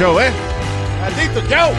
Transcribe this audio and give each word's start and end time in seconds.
Maldito 0.00 0.08
show, 0.14 0.16
¿eh? 0.18 0.32
Maldito 1.02 1.42
show. 1.46 1.74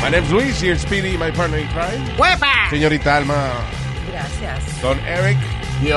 My 0.00 0.08
name's 0.08 0.32
Luis, 0.32 0.58
here's 0.62 0.80
Speedy, 0.80 1.18
my 1.18 1.30
partner 1.30 1.58
in 1.58 1.68
crime. 1.68 2.06
¡Huepa! 2.16 2.70
Señorita 2.70 3.18
Alma, 3.18 3.52
Gracias. 4.10 4.80
Don 4.80 4.98
Eric. 5.00 5.36
Y 5.82 5.90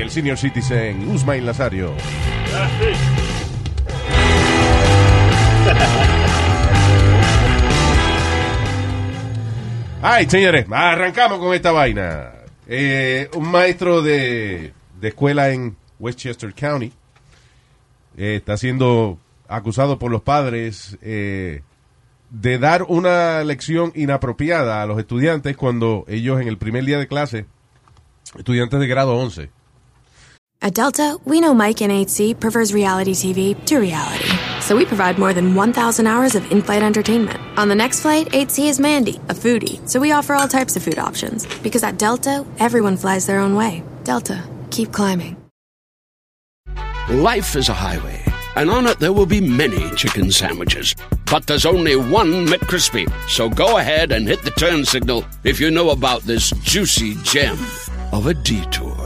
el 0.00 0.10
senior 0.10 0.38
citizen, 0.38 1.10
Usmail 1.10 1.44
Nazario. 1.44 1.92
Ay, 10.00 10.30
señores, 10.30 10.64
arrancamos 10.70 11.40
con 11.40 11.52
esta 11.54 11.72
vaina. 11.72 12.34
Eh, 12.68 13.28
un 13.34 13.50
maestro 13.50 14.00
de, 14.00 14.77
de 15.00 15.08
escuela 15.08 15.50
en 15.50 15.76
Westchester 15.98 16.54
County 16.54 16.92
eh, 18.16 18.36
está 18.36 18.56
siendo 18.56 19.18
acusado 19.48 19.98
por 19.98 20.10
los 20.10 20.22
padres 20.22 20.98
eh, 21.02 21.62
de 22.30 22.58
dar 22.58 22.84
una 22.84 23.42
lección 23.44 23.92
inapropiada 23.94 24.82
a 24.82 24.86
los 24.86 24.98
estudiantes 24.98 25.56
cuando 25.56 26.04
ellos 26.08 26.40
en 26.40 26.48
el 26.48 26.58
primer 26.58 26.84
día 26.84 26.98
de 26.98 27.08
clase, 27.08 27.46
estudiantes 28.36 28.80
de 28.80 28.86
grado 28.86 29.16
11, 29.16 29.50
At 30.60 30.74
Delta, 30.74 31.16
we 31.24 31.40
know 31.40 31.54
Mike 31.54 31.82
in 31.82 31.92
8C 31.92 32.38
prefers 32.40 32.74
reality 32.74 33.12
TV 33.12 33.54
to 33.66 33.78
reality. 33.78 34.28
So 34.60 34.74
we 34.74 34.84
provide 34.84 35.16
more 35.16 35.32
than 35.32 35.54
1,000 35.54 36.08
hours 36.08 36.34
of 36.34 36.50
in 36.50 36.62
flight 36.62 36.82
entertainment. 36.82 37.38
On 37.56 37.68
the 37.68 37.76
next 37.76 38.00
flight, 38.00 38.26
8C 38.30 38.68
is 38.68 38.80
Mandy, 38.80 39.20
a 39.28 39.34
foodie. 39.34 39.88
So 39.88 40.00
we 40.00 40.10
offer 40.10 40.34
all 40.34 40.48
types 40.48 40.74
of 40.74 40.82
food 40.82 40.98
options. 40.98 41.46
Because 41.62 41.84
at 41.84 41.96
Delta, 41.96 42.44
everyone 42.58 42.96
flies 42.96 43.24
their 43.24 43.38
own 43.38 43.54
way. 43.54 43.84
Delta, 44.02 44.42
keep 44.70 44.92
climbing. 44.92 45.36
Life 47.08 47.56
is 47.56 47.68
a 47.68 47.74
highway, 47.74 48.22
and 48.56 48.70
on 48.70 48.86
it 48.86 48.98
there 48.98 49.12
will 49.12 49.26
be 49.26 49.40
many 49.40 49.90
chicken 49.96 50.30
sandwiches. 50.30 50.94
But 51.30 51.46
there's 51.46 51.66
only 51.66 51.96
one 51.96 52.46
McCrispy. 52.46 53.10
So 53.28 53.48
go 53.48 53.78
ahead 53.78 54.12
and 54.12 54.26
hit 54.28 54.42
the 54.42 54.50
turn 54.50 54.84
signal 54.84 55.24
if 55.44 55.60
you 55.60 55.70
know 55.70 55.90
about 55.90 56.22
this 56.22 56.50
juicy 56.62 57.14
gem 57.22 57.56
of 58.12 58.26
a 58.26 58.34
detour. 58.34 58.96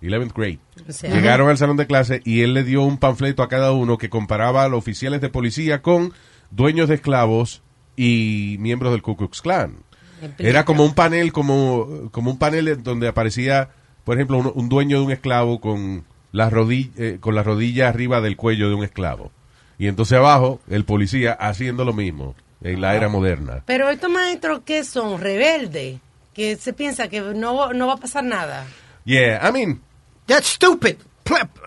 11th 0.00 0.32
grade. 0.32 0.60
O 0.88 0.92
sea, 0.92 1.12
Llegaron 1.12 1.48
al 1.48 1.58
salón 1.58 1.76
de 1.76 1.86
clase 1.86 2.22
y 2.24 2.42
él 2.42 2.54
le 2.54 2.62
dio 2.64 2.82
un 2.82 2.98
panfleto 2.98 3.42
a 3.42 3.48
cada 3.48 3.72
uno 3.72 3.98
que 3.98 4.08
comparaba 4.10 4.64
a 4.64 4.68
los 4.68 4.78
oficiales 4.78 5.20
de 5.20 5.28
policía 5.28 5.82
con 5.82 6.12
dueños 6.50 6.88
de 6.88 6.94
esclavos 6.94 7.62
y 7.96 8.56
miembros 8.60 8.92
del 8.92 9.02
Ku 9.02 9.16
Klux 9.16 9.42
Klan. 9.42 9.84
Era 10.38 10.64
como 10.64 10.84
un 10.84 10.94
panel, 10.94 11.32
como, 11.32 12.10
como 12.10 12.30
un 12.30 12.38
panel 12.38 12.82
donde 12.82 13.08
aparecía, 13.08 13.70
por 14.04 14.16
ejemplo, 14.16 14.38
un, 14.38 14.52
un 14.54 14.68
dueño 14.68 14.98
de 14.98 15.04
un 15.06 15.12
esclavo 15.12 15.60
con 15.60 16.04
la 16.32 16.50
rodilla, 16.50 16.90
eh, 16.96 17.18
con 17.20 17.34
la 17.34 17.42
rodilla 17.42 17.88
arriba 17.88 18.20
del 18.20 18.36
cuello 18.36 18.68
de 18.68 18.74
un 18.74 18.84
esclavo. 18.84 19.30
Y 19.78 19.86
entonces 19.86 20.18
abajo, 20.18 20.60
el 20.68 20.84
policía 20.84 21.32
haciendo 21.32 21.84
lo 21.84 21.92
mismo 21.92 22.34
en 22.62 22.80
la 22.80 22.96
era 22.96 23.08
moderna. 23.08 23.62
Pero 23.66 23.88
estos 23.88 24.10
maestros 24.10 24.60
que 24.64 24.82
son 24.84 25.20
rebeldes, 25.20 26.00
que 26.34 26.56
se 26.56 26.72
piensa 26.72 27.08
que 27.08 27.20
no, 27.20 27.72
no 27.72 27.86
va 27.86 27.94
a 27.94 27.98
pasar 27.98 28.24
nada. 28.24 28.66
Yeah, 29.04 29.48
I 29.48 29.52
mean, 29.52 29.80
That's 30.28 30.46
stupid. 30.46 30.96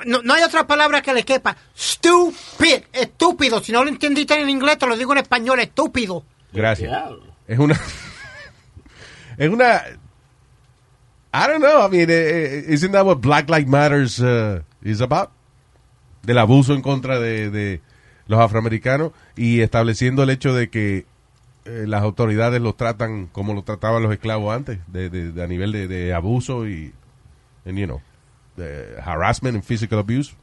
No, 0.05 0.21
no 0.21 0.33
hay 0.35 0.43
otra 0.43 0.65
palabra 0.65 1.01
que 1.01 1.13
le 1.13 1.23
quepa. 1.23 1.57
Stupid. 1.75 2.83
Estúpido. 2.93 3.59
Si 3.61 3.71
no 3.71 3.83
lo 3.83 3.89
entendiste 3.89 4.39
en 4.39 4.49
inglés, 4.49 4.77
te 4.77 4.87
lo 4.87 4.95
digo 4.95 5.11
en 5.13 5.17
español. 5.19 5.59
Estúpido. 5.59 6.23
Gracias. 6.53 6.91
Es 7.47 7.59
una. 7.59 7.79
Es 9.37 9.49
una. 9.49 9.81
I 11.33 11.47
don't 11.47 11.61
know. 11.61 11.85
I 11.85 11.89
mean, 11.89 12.09
eh, 12.09 12.13
eh, 12.13 12.73
isn't 12.73 12.91
that 12.91 13.05
what 13.05 13.17
Black 13.21 13.49
Lives 13.49 13.67
Matters 13.69 14.19
uh, 14.19 14.61
is 14.81 15.01
about? 15.01 15.29
Del 16.23 16.37
abuso 16.37 16.73
en 16.73 16.81
contra 16.81 17.19
de, 17.19 17.49
de 17.49 17.81
los 18.27 18.39
afroamericanos 18.39 19.11
y 19.35 19.61
estableciendo 19.61 20.23
el 20.23 20.29
hecho 20.29 20.53
de 20.53 20.69
que 20.69 21.05
eh, 21.65 21.85
las 21.87 22.01
autoridades 22.03 22.61
los 22.61 22.75
tratan 22.75 23.27
como 23.27 23.53
lo 23.53 23.63
trataban 23.63 24.03
los 24.03 24.11
esclavos 24.11 24.53
antes, 24.55 24.79
de, 24.87 25.09
de- 25.09 25.31
de 25.31 25.43
a 25.43 25.47
nivel 25.47 25.71
de, 25.71 25.87
de 25.87 26.13
abuso 26.13 26.67
y, 26.67 26.93
and, 27.65 27.77
you 27.77 27.85
know, 27.85 28.01
de 28.57 28.97
harassment 29.03 29.55
and 29.55 29.63
physical 29.63 29.99
abuse. 29.99 30.33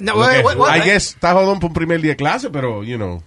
No, 0.00 0.12
que- 0.14 0.20
wait, 0.42 0.56
wait. 0.58 0.76
I 0.76 0.80
guess 0.84 1.14
está 1.14 1.32
jodón 1.32 1.58
por 1.58 1.70
un 1.70 1.74
primer 1.74 2.00
día 2.02 2.12
de 2.12 2.16
clase, 2.16 2.50
pero, 2.50 2.84
you 2.84 2.96
know, 2.96 3.22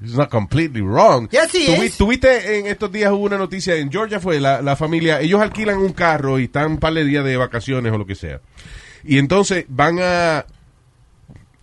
it's 0.00 0.14
not 0.14 0.30
completely 0.30 0.82
wrong. 0.82 1.28
Yes, 1.30 1.52
he 1.52 1.66
Tuvi- 1.66 1.86
is. 1.86 1.96
Tuviste 1.96 2.58
en 2.58 2.66
estos 2.66 2.90
días 2.92 3.10
hubo 3.12 3.24
una 3.24 3.38
noticia 3.38 3.76
en 3.76 3.90
Georgia 3.90 4.20
fue 4.20 4.40
la, 4.40 4.62
la 4.62 4.76
familia, 4.76 5.20
ellos 5.20 5.40
alquilan 5.40 5.78
un 5.78 5.92
carro 5.92 6.38
y 6.38 6.44
están 6.44 6.72
un 6.72 6.78
par 6.78 6.94
de 6.94 7.04
días 7.04 7.24
de 7.24 7.36
vacaciones 7.36 7.92
o 7.92 7.98
lo 7.98 8.06
que 8.06 8.14
sea. 8.14 8.40
Y 9.04 9.18
entonces 9.18 9.64
van 9.68 9.98
a, 10.00 10.46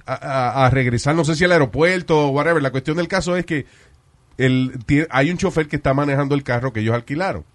a, 0.05 0.69
regresar, 0.72 1.16
no 1.16 1.25
sé 1.25 1.35
si 1.35 1.43
al 1.43 1.51
aeropuerto 1.51 2.27
o 2.27 2.29
whatever. 2.29 2.61
La 2.61 2.72
cuestión 2.72 2.97
del 2.97 3.07
caso 3.07 3.35
es 3.35 3.45
que 3.45 3.66
el, 4.38 4.79
hay 5.09 5.31
un 5.31 5.38
chofer 5.38 5.67
que 5.67 5.75
está 5.75 5.93
manejando 5.93 6.35
el 6.35 6.43
carro 6.43 6.73
que 6.73 6.79
ellos 6.79 6.95
alquilaron 6.95 7.45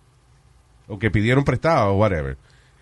o 0.87 0.99
que 0.99 1.11
pidieron 1.11 1.45
prestado 1.45 1.93
o 1.93 1.97
whatever. 1.97 2.37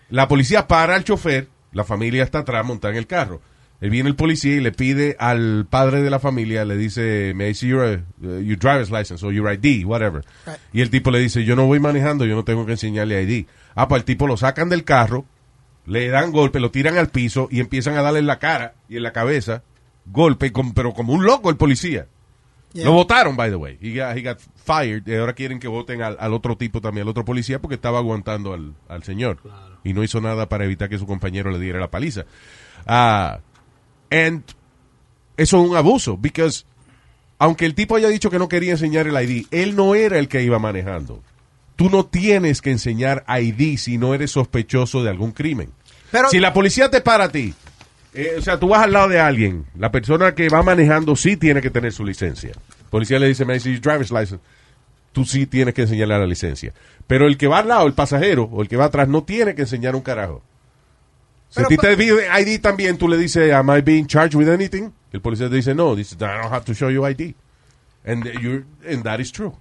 La 0.09 0.27
policía 0.27 0.67
para 0.67 0.95
al 0.95 1.03
chofer, 1.03 1.49
la 1.71 1.83
familia 1.83 2.23
está 2.23 2.39
atrás 2.39 2.65
montada 2.65 2.93
en 2.93 2.97
el 2.97 3.07
carro. 3.07 3.41
Él 3.79 3.89
viene 3.91 4.09
el 4.09 4.15
policía 4.15 4.55
y 4.55 4.59
le 4.59 4.71
pide 4.71 5.15
al 5.19 5.67
padre 5.69 6.01
de 6.01 6.09
la 6.09 6.19
familia, 6.19 6.65
le 6.65 6.77
dice, 6.77 7.33
may 7.35 7.51
I 7.51 7.53
see 7.53 7.67
your, 7.67 8.01
uh, 8.23 8.39
your 8.39 8.57
driver's 8.57 8.89
license 8.89 9.23
or 9.23 9.31
your 9.31 9.51
ID, 9.51 9.85
whatever. 9.85 10.23
Right. 10.47 10.57
Y 10.73 10.81
el 10.81 10.89
tipo 10.89 11.11
le 11.11 11.19
dice, 11.19 11.43
yo 11.45 11.55
no 11.55 11.67
voy 11.67 11.79
manejando, 11.79 12.25
yo 12.25 12.35
no 12.35 12.43
tengo 12.43 12.65
que 12.65 12.71
enseñarle 12.71 13.21
ID. 13.21 13.45
Ah, 13.75 13.87
pues 13.87 13.99
el 14.01 14.05
tipo 14.05 14.25
lo 14.25 14.35
sacan 14.35 14.69
del 14.69 14.83
carro, 14.83 15.25
le 15.85 16.07
dan 16.09 16.31
golpe, 16.31 16.59
lo 16.59 16.71
tiran 16.71 16.97
al 16.97 17.09
piso 17.09 17.47
y 17.51 17.59
empiezan 17.59 17.95
a 17.97 18.01
darle 18.01 18.19
en 18.19 18.25
la 18.27 18.39
cara 18.39 18.73
y 18.89 18.97
en 18.97 19.03
la 19.03 19.13
cabeza 19.13 19.61
golpe, 20.07 20.51
con- 20.51 20.73
pero 20.73 20.93
como 20.93 21.13
un 21.13 21.23
loco 21.25 21.49
el 21.51 21.57
policía. 21.57 22.07
Yeah. 22.73 22.85
Lo 22.85 22.93
votaron, 22.93 23.37
by 23.37 23.49
the 23.51 23.55
way. 23.57 23.77
He 23.79 23.95
got, 23.97 24.17
he 24.17 24.21
got 24.23 24.39
fired. 24.55 25.03
Y 25.07 25.13
ahora 25.15 25.33
quieren 25.33 25.59
que 25.59 25.67
voten 25.67 26.01
al, 26.01 26.17
al 26.19 26.33
otro 26.33 26.57
tipo 26.57 26.81
también, 26.81 27.03
al 27.03 27.09
otro 27.09 27.23
policía, 27.25 27.59
porque 27.59 27.75
estaba 27.75 27.99
aguantando 27.99 28.53
al, 28.53 28.73
al 28.89 29.03
señor. 29.03 29.37
Y 29.83 29.93
no 29.93 30.03
hizo 30.03 30.19
nada 30.19 30.49
para 30.49 30.65
evitar 30.65 30.89
que 30.89 30.97
su 30.97 31.05
compañero 31.07 31.51
le 31.51 31.59
diera 31.59 31.79
la 31.79 31.89
paliza. 31.91 32.25
Ah, 32.85 33.39
and 34.11 34.43
eso 35.37 35.61
es 35.63 35.69
un 35.69 35.75
abuso, 35.75 36.17
because 36.17 36.65
aunque 37.39 37.65
el 37.65 37.75
tipo 37.75 37.95
haya 37.95 38.07
dicho 38.07 38.29
que 38.31 38.39
no 38.39 38.47
quería 38.49 38.71
enseñar 38.71 39.07
el 39.07 39.15
ID, 39.29 39.45
él 39.51 39.75
no 39.75 39.93
era 39.95 40.17
el 40.17 40.27
que 40.27 40.41
iba 40.43 40.57
manejando. 40.59 41.21
Tú 41.75 41.89
no 41.91 42.05
tienes 42.05 42.61
que 42.61 42.71
enseñar 42.71 43.23
ID 43.27 43.77
si 43.77 43.99
no 43.99 44.15
eres 44.15 44.31
sospechoso 44.31 45.03
de 45.03 45.11
algún 45.11 45.31
crimen. 45.31 45.69
Pero- 46.11 46.29
si 46.29 46.39
la 46.39 46.53
policía 46.53 46.89
te 46.89 47.01
para 47.01 47.25
a 47.25 47.31
ti, 47.31 47.53
eh, 48.15 48.35
o 48.39 48.41
sea, 48.41 48.59
tú 48.59 48.69
vas 48.69 48.81
al 48.81 48.93
lado 48.93 49.09
de 49.09 49.19
alguien, 49.19 49.65
la 49.77 49.91
persona 49.91 50.33
que 50.33 50.49
va 50.49 50.63
manejando 50.63 51.15
sí 51.15 51.37
tiene 51.37 51.61
que 51.61 51.69
tener 51.69 51.93
su 51.93 52.03
licencia. 52.03 52.49
El 52.49 52.89
policía 52.89 53.19
le 53.19 53.27
dice, 53.27 53.45
me 53.45 53.53
dice, 53.53 53.69
driver's 53.79 54.09
license. 54.09 54.39
Tú 55.11 55.23
sí 55.25 55.45
tienes 55.45 55.73
que 55.75 55.83
enseñarle 55.83 56.17
la 56.17 56.25
licencia. 56.25 56.73
Pero 57.05 57.27
el 57.27 57.37
que 57.37 57.47
va 57.47 57.59
al 57.59 57.67
lado, 57.67 57.85
el 57.85 57.93
pasajero, 57.93 58.43
o 58.51 58.61
el 58.63 58.67
que 58.67 58.77
va 58.77 58.85
atrás, 58.85 59.07
no 59.07 59.23
tiene 59.23 59.53
que 59.53 59.63
enseñar 59.63 59.95
un 59.95 60.01
carajo. 60.01 60.41
Si 61.49 61.61
a 61.61 61.65
ti 61.65 61.77
te 61.77 61.91
pa- 61.91 61.97
pide 61.97 62.27
ID 62.41 62.61
también, 62.61 62.97
tú 62.97 63.07
le 63.07 63.17
dices, 63.17 63.53
am 63.53 63.69
I 63.75 63.81
being 63.81 64.05
charged 64.05 64.35
with 64.35 64.49
anything? 64.49 64.91
El 65.11 65.21
policía 65.21 65.49
te 65.49 65.55
dice, 65.55 65.73
no. 65.73 65.95
Dice, 65.95 66.15
I 66.15 66.19
don't 66.19 66.51
have 66.53 66.65
to 66.65 66.73
show 66.73 66.89
you 66.89 67.07
ID. 67.07 67.33
And, 68.05 68.25
you're, 68.41 68.65
and 68.87 69.03
that 69.03 69.19
is 69.19 69.31
true. 69.31 69.53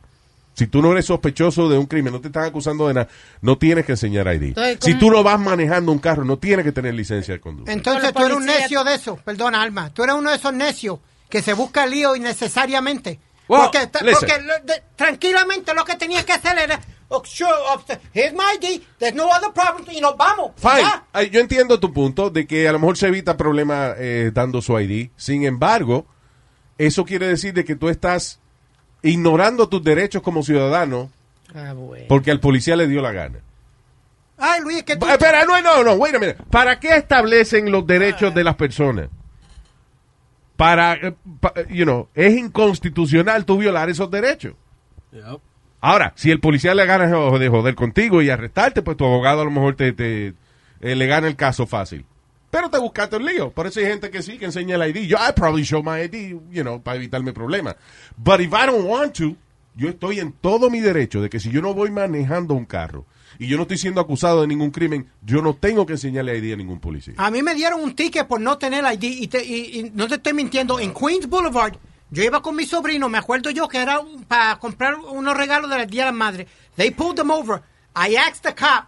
Si 0.55 0.67
tú 0.67 0.81
no 0.81 0.93
eres 0.93 1.05
sospechoso 1.06 1.69
de 1.69 1.77
un 1.77 1.87
crimen, 1.87 2.12
no 2.15 2.21
te 2.21 2.29
están 2.29 2.44
acusando 2.44 2.88
de 2.88 2.94
nada, 2.94 3.09
no 3.43 3.59
tienes 3.59 3.85
que 3.85 3.93
enseñar 3.93 4.27
ID. 4.27 4.56
Entonces, 4.56 4.79
si 4.81 4.94
tú 4.94 5.11
no 5.11 5.23
vas 5.23 5.38
manejando 5.38 5.93
un 5.93 5.99
carro, 5.99 6.25
no 6.25 6.38
tienes 6.38 6.65
que 6.65 6.73
tener 6.73 6.94
licencia 6.94 7.35
de 7.35 7.41
conducir. 7.41 7.73
Entonces 7.73 8.12
tú 8.15 8.25
eres 8.25 8.37
un 8.38 8.47
necio 8.47 8.83
de 8.83 8.94
eso. 8.94 9.17
Perdona, 9.17 9.61
Alma. 9.62 9.93
Tú 9.93 10.03
eres 10.03 10.15
uno 10.17 10.31
de 10.31 10.37
esos 10.37 10.55
necios 10.55 10.99
que 11.29 11.43
se 11.43 11.53
busca 11.53 11.85
lío 11.87 12.17
innecesariamente. 12.17 13.21
Well, 13.49 13.62
porque 13.65 13.87
porque 14.12 14.43
tranquilamente 14.97 15.75
lo 15.75 15.85
que 15.85 15.97
tenía 15.97 16.25
que 16.25 16.33
hacer 16.33 16.59
era, 16.59 16.81
here's 18.12 18.32
my 18.35 18.56
ID, 18.58 18.82
there's 18.99 19.14
no 19.14 19.29
other 19.31 19.53
problem, 19.53 19.85
y 19.91 20.00
nos 20.00 20.17
vamos. 20.17 20.53
Fine. 20.56 20.82
Ya. 20.82 21.05
Ay, 21.12 21.31
Yo 21.31 21.41
entiendo 21.41 21.79
tu 21.79 21.93
punto 21.93 22.31
de 22.31 22.47
que 22.47 22.69
a 22.69 22.73
lo 22.73 22.79
mejor 22.79 22.97
se 22.97 23.08
evita 23.08 23.37
problemas 23.37 23.94
eh, 23.99 24.31
dando 24.35 24.61
su 24.61 24.79
ID. 24.79 25.11
Sin 25.17 25.44
embargo, 25.44 26.06
eso 26.79 27.05
quiere 27.05 27.29
decir 27.29 27.55
de 27.55 27.64
que 27.64 27.76
tú 27.76 27.88
estás 27.88 28.41
ignorando 29.03 29.69
tus 29.69 29.82
derechos 29.85 30.23
como 30.23 30.43
ciudadano 30.43 31.11
Ah, 31.55 31.73
bueno. 31.75 32.06
porque 32.08 32.31
al 32.32 32.41
policía 32.41 32.75
le 32.76 32.88
dio 32.88 33.00
la 33.00 33.12
gana. 33.12 33.38
Ay, 34.38 34.61
Luis, 34.61 34.82
que 34.82 34.97
tú... 34.97 35.06
Espera, 35.06 35.44
no, 35.47 35.62
no, 35.62 35.82
no, 35.85 35.93
wait 35.94 36.14
a 36.14 36.19
minute. 36.19 36.43
¿Para 36.50 36.79
qué 36.81 36.97
establecen 36.97 37.70
los 37.70 37.87
derechos 37.87 38.35
de 38.35 38.44
las 38.44 38.56
personas? 38.56 39.09
Para, 40.56 40.94
eh, 40.94 41.14
pa- 41.41 41.55
you 41.70 41.85
know, 41.85 42.09
es 42.14 42.35
inconstitucional 42.37 43.44
tú 43.44 43.59
violar 43.59 43.88
esos 43.91 44.11
derechos. 44.11 44.55
Yep. 45.12 45.41
Ahora, 45.87 46.12
si 46.17 46.31
el 46.31 46.41
policía 46.41 46.75
le 46.75 46.85
gana 46.85 47.06
de 47.06 47.49
joder 47.49 47.75
contigo 47.75 48.21
y 48.23 48.29
arrestarte, 48.31 48.83
pues 48.83 48.97
tu 48.97 49.05
abogado 49.05 49.43
a 49.43 49.44
lo 49.44 49.50
mejor 49.50 49.77
te, 49.77 49.93
te- 49.93 50.35
eh, 50.81 50.94
le 50.97 51.06
gana 51.06 51.29
el 51.29 51.37
caso 51.37 51.67
fácil. 51.67 52.05
Pero 52.50 52.69
te 52.71 52.79
buscaste 52.79 53.17
el 53.17 53.25
lío. 53.25 53.50
Por 53.50 53.67
eso 53.67 53.79
hay 53.81 53.87
gente 53.87 54.11
que 54.11 54.23
sí, 54.23 54.37
que 54.38 54.47
enseña 54.47 54.77
el 54.77 54.91
ID. 54.97 55.06
Yo, 55.06 55.17
I 55.17 55.33
probably 55.35 55.62
show 55.62 55.83
my 55.83 56.00
ID, 56.00 56.37
you 56.50 56.62
know, 56.62 56.81
para 56.83 56.97
evitarme 56.97 57.33
problemas. 57.33 57.77
But 58.17 58.41
if 58.41 58.49
I 58.53 58.67
don't 58.67 58.85
want 58.87 59.12
to, 59.19 59.37
yo 59.77 59.88
estoy 59.88 60.19
en 60.21 60.33
todo 60.33 60.71
mi 60.71 60.81
derecho 60.81 61.21
de 61.21 61.29
que 61.31 61.38
si 61.38 61.50
yo 61.50 61.62
no 61.62 61.73
voy 61.75 61.91
manejando 61.91 62.55
un 62.55 62.65
carro 62.65 63.05
y 63.38 63.47
yo 63.47 63.56
no 63.56 63.62
estoy 63.62 63.77
siendo 63.79 64.00
acusado 64.00 64.41
de 64.41 64.47
ningún 64.49 64.71
crimen, 64.71 65.06
yo 65.23 65.43
no 65.43 65.55
tengo 65.55 65.85
que 65.87 65.93
enseñarle 65.93 66.38
ID 66.38 66.55
a 66.55 66.56
ningún 66.56 66.81
policía. 66.81 67.15
A 67.19 67.31
mí 67.31 67.43
me 67.43 67.55
dieron 67.55 67.81
un 67.81 67.94
ticket 67.94 68.27
por 68.27 68.41
no 68.41 68.59
tener 68.59 68.85
ID 68.93 69.05
y, 69.05 69.29
te- 69.29 69.44
y- 69.44 69.79
y 69.81 69.91
no 69.94 70.09
te 70.09 70.15
estoy 70.17 70.33
mintiendo. 70.33 70.81
En 70.81 70.94
Queens 70.94 71.29
Boulevard, 71.29 71.75
yo 72.11 72.23
iba 72.25 72.43
con 72.43 72.56
mi 72.56 72.67
sobrino, 72.67 73.08
me 73.08 73.19
acuerdo 73.19 73.50
yo 73.50 73.69
que 73.69 73.79
era 73.79 74.00
un- 74.00 74.25
para 74.25 74.56
comprar 74.58 74.94
unos 74.97 75.37
regalos 75.37 75.70
del 75.70 75.87
Día 75.88 76.05
de 76.05 76.11
la 76.12 76.17
Madre. 76.17 76.47
They 76.76 76.91
pulled 76.91 77.17
them 77.17 77.31
over. 77.31 77.62
I 77.94 78.17
asked 78.17 78.43
the 78.43 78.55
cop, 78.55 78.87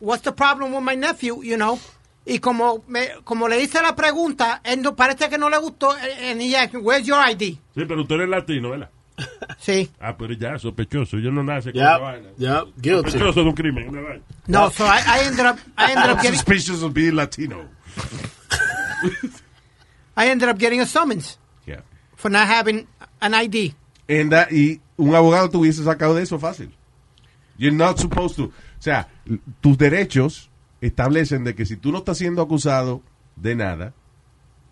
what's 0.00 0.22
the 0.22 0.32
problem 0.32 0.72
with 0.74 0.82
my 0.82 0.96
nephew, 0.96 1.42
you 1.42 1.56
know? 1.56 1.78
Y 2.26 2.40
como, 2.40 2.84
me, 2.88 3.08
como 3.24 3.48
le 3.48 3.62
hice 3.62 3.80
la 3.80 3.96
pregunta, 3.96 4.60
él 4.64 4.82
no, 4.82 4.94
parece 4.94 5.30
que 5.30 5.38
no 5.38 5.48
le 5.48 5.56
gustó. 5.58 5.92
And 5.92 6.42
he 6.42 6.54
asked, 6.56 6.74
me, 6.74 6.80
where's 6.80 7.06
your 7.06 7.18
ID? 7.26 7.56
Sí, 7.74 7.84
pero 7.86 8.04
tú 8.06 8.14
eres 8.14 8.28
latino, 8.28 8.70
¿verdad? 8.70 8.90
Sí. 9.58 9.90
Ah, 10.00 10.14
pero 10.16 10.32
ya, 10.34 10.58
sospechoso. 10.58 11.18
Yo 11.18 11.30
no 11.32 11.42
nace 11.42 11.72
con 11.72 11.80
Yep. 11.80 11.88
esa 11.90 11.98
vaina. 11.98 12.28
Yep. 12.38 12.64
Guilty. 12.76 13.10
Sospechoso 13.10 13.40
de 13.42 13.48
un 13.48 13.54
crimen, 13.54 13.88
una 13.88 14.00
vaina. 14.02 14.22
No, 14.46 14.70
so 14.70 14.84
I, 14.86 15.00
I 15.06 15.20
ended 15.26 15.46
up, 15.46 15.58
I 15.76 15.92
ended 15.92 16.10
up 16.10 16.20
getting, 16.20 16.38
Suspicious 16.38 16.82
of 16.82 16.92
being 16.92 17.14
Latino. 17.16 17.66
I 20.16 20.28
ended 20.28 20.48
up 20.48 20.58
getting 20.58 20.80
a 20.80 20.86
summons. 20.86 21.38
For 22.18 22.30
not 22.30 22.48
having 22.48 22.86
an 23.20 23.32
ID. 23.32 23.74
And 24.08 24.32
that- 24.32 24.50
y 24.50 24.80
un 24.96 25.14
abogado 25.14 25.48
te 25.48 25.56
hubiese 25.56 25.84
sacado 25.84 26.14
de 26.14 26.22
eso 26.24 26.38
fácil. 26.38 26.74
You're 27.56 27.76
not 27.76 27.98
supposed 27.98 28.36
to. 28.36 28.44
O 28.46 28.52
sea, 28.82 29.08
tus 29.60 29.78
derechos 29.78 30.50
establecen 30.80 31.44
de 31.44 31.54
que 31.54 31.64
si 31.66 31.76
tú 31.76 31.92
no 31.92 31.98
estás 31.98 32.18
siendo 32.18 32.42
acusado 32.42 33.02
de 33.36 33.54
nada 33.54 33.94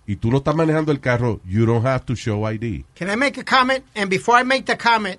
y 0.06 0.16
tú 0.16 0.30
no 0.30 0.38
estás 0.38 0.54
manejando 0.54 0.92
el 0.92 1.00
carro, 1.00 1.40
you 1.44 1.66
don't 1.66 1.84
have 1.86 2.04
to 2.06 2.14
show 2.14 2.48
ID. 2.48 2.84
Can 2.94 3.10
I 3.10 3.16
make 3.16 3.40
a 3.40 3.44
comment? 3.44 3.84
And 3.94 4.08
before 4.08 4.40
I 4.40 4.44
make 4.44 4.64
the 4.66 4.76
comment, 4.76 5.18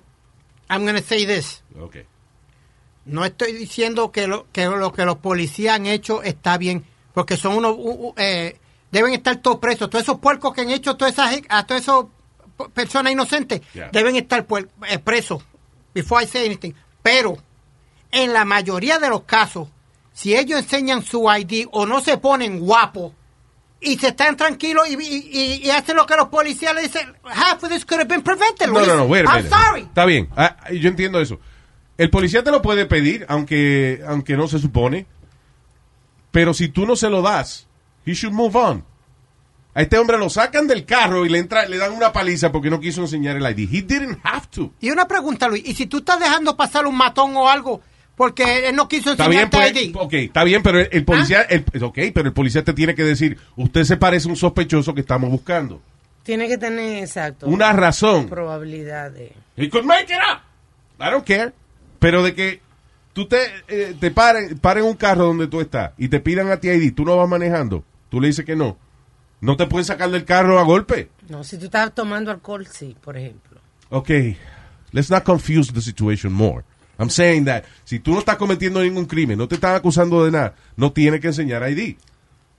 I'm 0.70 0.82
going 0.84 0.96
to 0.96 1.02
say 1.02 1.24
this. 1.26 1.62
Okay. 1.78 2.04
No 3.04 3.24
estoy 3.24 3.52
diciendo 3.52 4.10
que 4.12 4.26
lo, 4.26 4.46
que 4.52 4.66
lo 4.66 4.92
que 4.92 5.04
los 5.06 5.16
policías 5.18 5.74
han 5.76 5.86
hecho 5.86 6.22
está 6.22 6.58
bien, 6.58 6.84
porque 7.14 7.36
son 7.38 7.56
unos, 7.56 7.72
u- 7.76 8.08
u- 8.08 8.14
eh, 8.18 8.58
deben 8.90 9.12
estar 9.14 9.36
todos 9.36 9.58
presos. 9.58 9.88
Todos 9.90 10.02
esos 10.04 10.18
puercos 10.20 10.52
que 10.54 10.62
han 10.62 10.70
hecho 10.70 10.96
todas 10.96 11.14
esas, 11.14 11.40
a 11.48 11.60
esas 11.76 12.04
p- 12.04 12.08
personas 12.74 13.12
inocentes 13.12 13.60
Yeah. 13.74 13.90
deben 13.92 14.16
estar 14.16 14.46
eh, 14.88 14.98
presos. 14.98 15.42
Before 15.94 16.22
I 16.22 16.26
say 16.26 16.46
anything. 16.46 16.72
Pero, 17.02 17.38
en 18.10 18.32
la 18.32 18.44
mayoría 18.44 18.98
de 18.98 19.08
los 19.08 19.22
casos, 19.24 19.68
si 20.12 20.34
ellos 20.36 20.60
enseñan 20.60 21.02
su 21.02 21.26
ID 21.30 21.66
o 21.72 21.86
no 21.86 22.00
se 22.00 22.18
ponen 22.18 22.58
guapos, 22.60 23.12
y 23.80 23.96
se 23.96 24.08
están 24.08 24.36
tranquilos 24.36 24.88
y, 24.88 24.94
y- 24.94 25.60
y- 25.64 25.70
hacen 25.70 25.94
lo 25.96 26.04
que 26.04 26.16
los 26.16 26.28
policías 26.28 26.74
le 26.74 26.82
dicen, 26.82 27.14
half 27.24 27.62
of 27.62 27.70
this 27.70 27.84
could 27.84 28.00
have 28.00 28.08
been 28.08 28.22
prevented. 28.22 28.66
No, 28.66 28.84
no, 28.84 28.96
no, 28.96 29.04
wait 29.04 29.24
a 29.24 29.30
I'm 29.30 29.44
minute. 29.44 29.50
sorry. 29.56 29.82
Está 29.82 30.04
bien, 30.04 30.28
ah, 30.36 30.56
yo 30.72 30.88
entiendo 30.88 31.20
eso. 31.20 31.38
El 31.96 32.10
policía 32.10 32.42
te 32.42 32.50
lo 32.50 32.60
puede 32.60 32.86
pedir, 32.86 33.24
aunque, 33.28 34.02
aunque 34.06 34.36
no 34.36 34.48
se 34.48 34.58
supone. 34.58 35.06
Pero 36.32 36.54
si 36.54 36.68
tú 36.68 36.86
no 36.86 36.96
se 36.96 37.08
lo 37.08 37.22
das, 37.22 37.66
he 38.04 38.12
should 38.14 38.34
move 38.34 38.56
on. 38.58 38.84
A 39.78 39.82
este 39.82 39.96
hombre 39.96 40.18
lo 40.18 40.28
sacan 40.28 40.66
del 40.66 40.84
carro 40.84 41.24
y 41.24 41.28
le 41.28 41.38
entra, 41.38 41.64
le 41.66 41.76
dan 41.76 41.92
una 41.92 42.12
paliza 42.12 42.50
porque 42.50 42.68
no 42.68 42.80
quiso 42.80 43.02
enseñar 43.02 43.36
el 43.36 43.44
ID. 43.44 43.72
He 43.72 43.82
didn't 43.82 44.18
have 44.24 44.48
to. 44.50 44.72
Y 44.80 44.90
una 44.90 45.06
pregunta, 45.06 45.46
Luis, 45.46 45.62
¿y 45.64 45.72
si 45.72 45.86
tú 45.86 45.98
estás 45.98 46.18
dejando 46.18 46.56
pasar 46.56 46.84
un 46.88 46.96
matón 46.96 47.36
o 47.36 47.48
algo 47.48 47.80
porque 48.16 48.68
él 48.68 48.74
no 48.74 48.88
quiso 48.88 49.12
Está 49.12 49.28
bien, 49.28 49.42
enseñarte 49.42 49.72
pues, 49.72 49.86
ID? 49.86 49.96
ok, 49.96 50.12
está 50.14 50.42
bien, 50.42 50.64
pero 50.64 50.80
el, 50.80 50.88
el 50.90 51.04
policía, 51.04 51.42
el, 51.42 51.64
ok, 51.80 51.96
pero 52.12 52.26
el 52.26 52.32
policía 52.32 52.64
te 52.64 52.72
tiene 52.72 52.96
que 52.96 53.04
decir, 53.04 53.38
usted 53.54 53.84
se 53.84 53.96
parece 53.96 54.26
a 54.26 54.32
un 54.32 54.36
sospechoso 54.36 54.92
que 54.96 55.02
estamos 55.02 55.30
buscando. 55.30 55.80
Tiene 56.24 56.48
que 56.48 56.58
tener, 56.58 57.04
exacto. 57.04 57.46
Una 57.46 57.72
razón. 57.72 58.28
Probabilidad 58.28 59.12
de... 59.12 59.32
He 59.56 59.70
could 59.70 59.84
make 59.84 60.12
it 60.12 60.18
up. 60.18 60.40
I 61.00 61.12
don't 61.12 61.24
care. 61.24 61.52
Pero 62.00 62.24
de 62.24 62.34
que 62.34 62.60
tú 63.12 63.28
te, 63.28 63.38
eh, 63.68 63.94
te 64.00 64.10
paren, 64.10 64.58
paren 64.58 64.82
un 64.82 64.96
carro 64.96 65.26
donde 65.26 65.46
tú 65.46 65.60
estás 65.60 65.92
y 65.96 66.08
te 66.08 66.18
pidan 66.18 66.50
a 66.50 66.56
ti 66.56 66.68
ID, 66.68 66.96
tú 66.96 67.04
no 67.04 67.16
vas 67.16 67.28
manejando, 67.28 67.84
tú 68.08 68.20
le 68.20 68.26
dices 68.26 68.44
que 68.44 68.56
no. 68.56 68.76
No 69.40 69.56
te 69.56 69.66
pueden 69.66 69.84
sacar 69.84 70.10
del 70.10 70.24
carro 70.24 70.58
a 70.58 70.64
golpe. 70.64 71.10
No, 71.28 71.44
si 71.44 71.58
tú 71.58 71.66
estás 71.66 71.94
tomando 71.94 72.30
alcohol, 72.30 72.66
sí, 72.66 72.96
por 73.00 73.16
ejemplo. 73.16 73.60
Ok, 73.90 74.10
let's 74.92 75.10
not 75.10 75.24
confuse 75.24 75.72
the 75.72 75.80
situation 75.80 76.32
more. 76.32 76.64
I'm 76.98 77.10
saying 77.10 77.44
that 77.44 77.64
si 77.84 78.00
tú 78.00 78.12
no 78.12 78.18
estás 78.18 78.36
cometiendo 78.36 78.82
ningún 78.82 79.06
crimen, 79.06 79.38
no 79.38 79.46
te 79.46 79.54
están 79.54 79.76
acusando 79.76 80.24
de 80.24 80.32
nada, 80.32 80.54
no 80.76 80.92
tienes 80.92 81.20
que 81.20 81.28
enseñar 81.28 81.68
ID. 81.70 81.96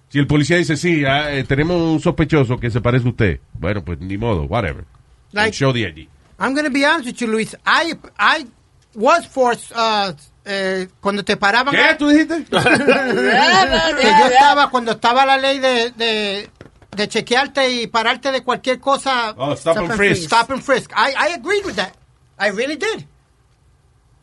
Si 0.10 0.18
el 0.18 0.28
policía 0.28 0.58
dice, 0.58 0.76
sí, 0.76 1.04
ah, 1.06 1.32
eh, 1.32 1.44
tenemos 1.44 1.80
un 1.80 2.00
sospechoso 2.00 2.58
que 2.58 2.72
se 2.72 2.82
parece 2.82 3.06
a 3.06 3.12
usted, 3.12 3.40
bueno, 3.54 3.84
pues 3.84 4.00
ni 4.00 4.18
modo, 4.18 4.46
whatever. 4.46 4.86
Like- 5.32 5.56
show 5.56 5.72
the 5.72 5.82
ID. 5.82 6.08
I'm 6.40 6.54
going 6.54 6.64
to 6.64 6.72
be 6.72 6.86
honest 6.86 7.06
with 7.06 7.18
you, 7.18 7.28
Luis. 7.28 7.54
I, 7.66 7.96
I 8.18 8.48
was 8.96 9.28
forced, 9.28 9.74
uh, 9.76 10.14
eh, 10.46 10.88
cuando 11.02 11.24
te 11.24 11.36
paraban... 11.36 11.76
¿Qué? 11.76 11.96
¿Tú 12.00 12.08
dijiste? 12.08 12.46
que 12.50 12.58
yo 12.60 14.26
estaba, 14.26 14.70
cuando 14.72 14.94
estaba 14.94 15.26
la 15.26 15.38
ley 15.38 15.60
de, 15.60 15.92
de, 15.92 16.50
de 16.92 17.08
chequearte 17.08 17.70
y 17.70 17.88
pararte 17.88 18.32
de 18.32 18.42
cualquier 18.42 18.80
cosa... 18.80 19.34
Oh, 19.38 19.56
stop 19.56 19.78
and 19.78 19.94
frisk. 19.94 20.24
Stop 20.24 20.50
and 20.52 20.64
frisk. 20.64 20.92
I, 20.96 21.14
I 21.18 21.28
agreed 21.36 21.66
with 21.66 21.76
that. 21.76 21.96
I 22.38 22.48
really 22.50 22.76
did. 22.78 23.06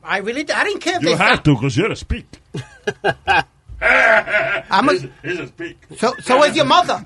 I 0.03 0.19
really 0.19 0.45
did. 0.45 0.55
I 0.57 0.65
didn't 0.65 0.81
care 0.81 0.97
if 0.97 1.03
You 1.03 1.17
have 1.17 1.43
to, 1.45 1.55
because 1.55 1.77
you're 1.77 1.93
a 1.93 1.97
speak. 1.97 2.27
I'm 3.81 4.89
a, 4.89 4.93
He's 5.23 5.39
a 5.39 5.47
speak. 5.49 5.79
so, 5.97 6.15
so 6.21 6.43
is 6.45 6.57
your 6.57 6.65
mother. 6.65 7.03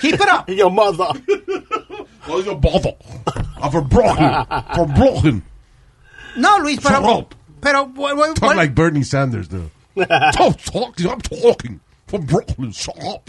Keep 0.00 0.14
it 0.14 0.28
up. 0.28 0.48
Your 0.48 0.70
mother. 0.70 1.08
Oh, 2.26 2.40
you're 2.44 2.56
bother. 2.56 2.94
I'm 3.56 3.70
verbrochen. 3.70 4.46
Verbrochen. 4.48 5.42
No, 6.36 6.58
Luis, 6.62 6.80
pero... 6.80 6.94
Shut 6.96 7.04
up. 7.04 7.34
Pero... 7.60 7.84
what- 7.84 8.16
what- 8.16 8.36
Talk 8.36 8.48
what- 8.48 8.56
like 8.56 8.74
Bernie 8.74 9.02
Sanders, 9.02 9.48
though. 9.48 9.70
talk, 10.32 10.58
talk, 10.62 11.00
I'm 11.04 11.20
talking. 11.20 11.80
Verbrochen, 12.08 12.74
shut 12.74 12.98
up. 13.04 13.28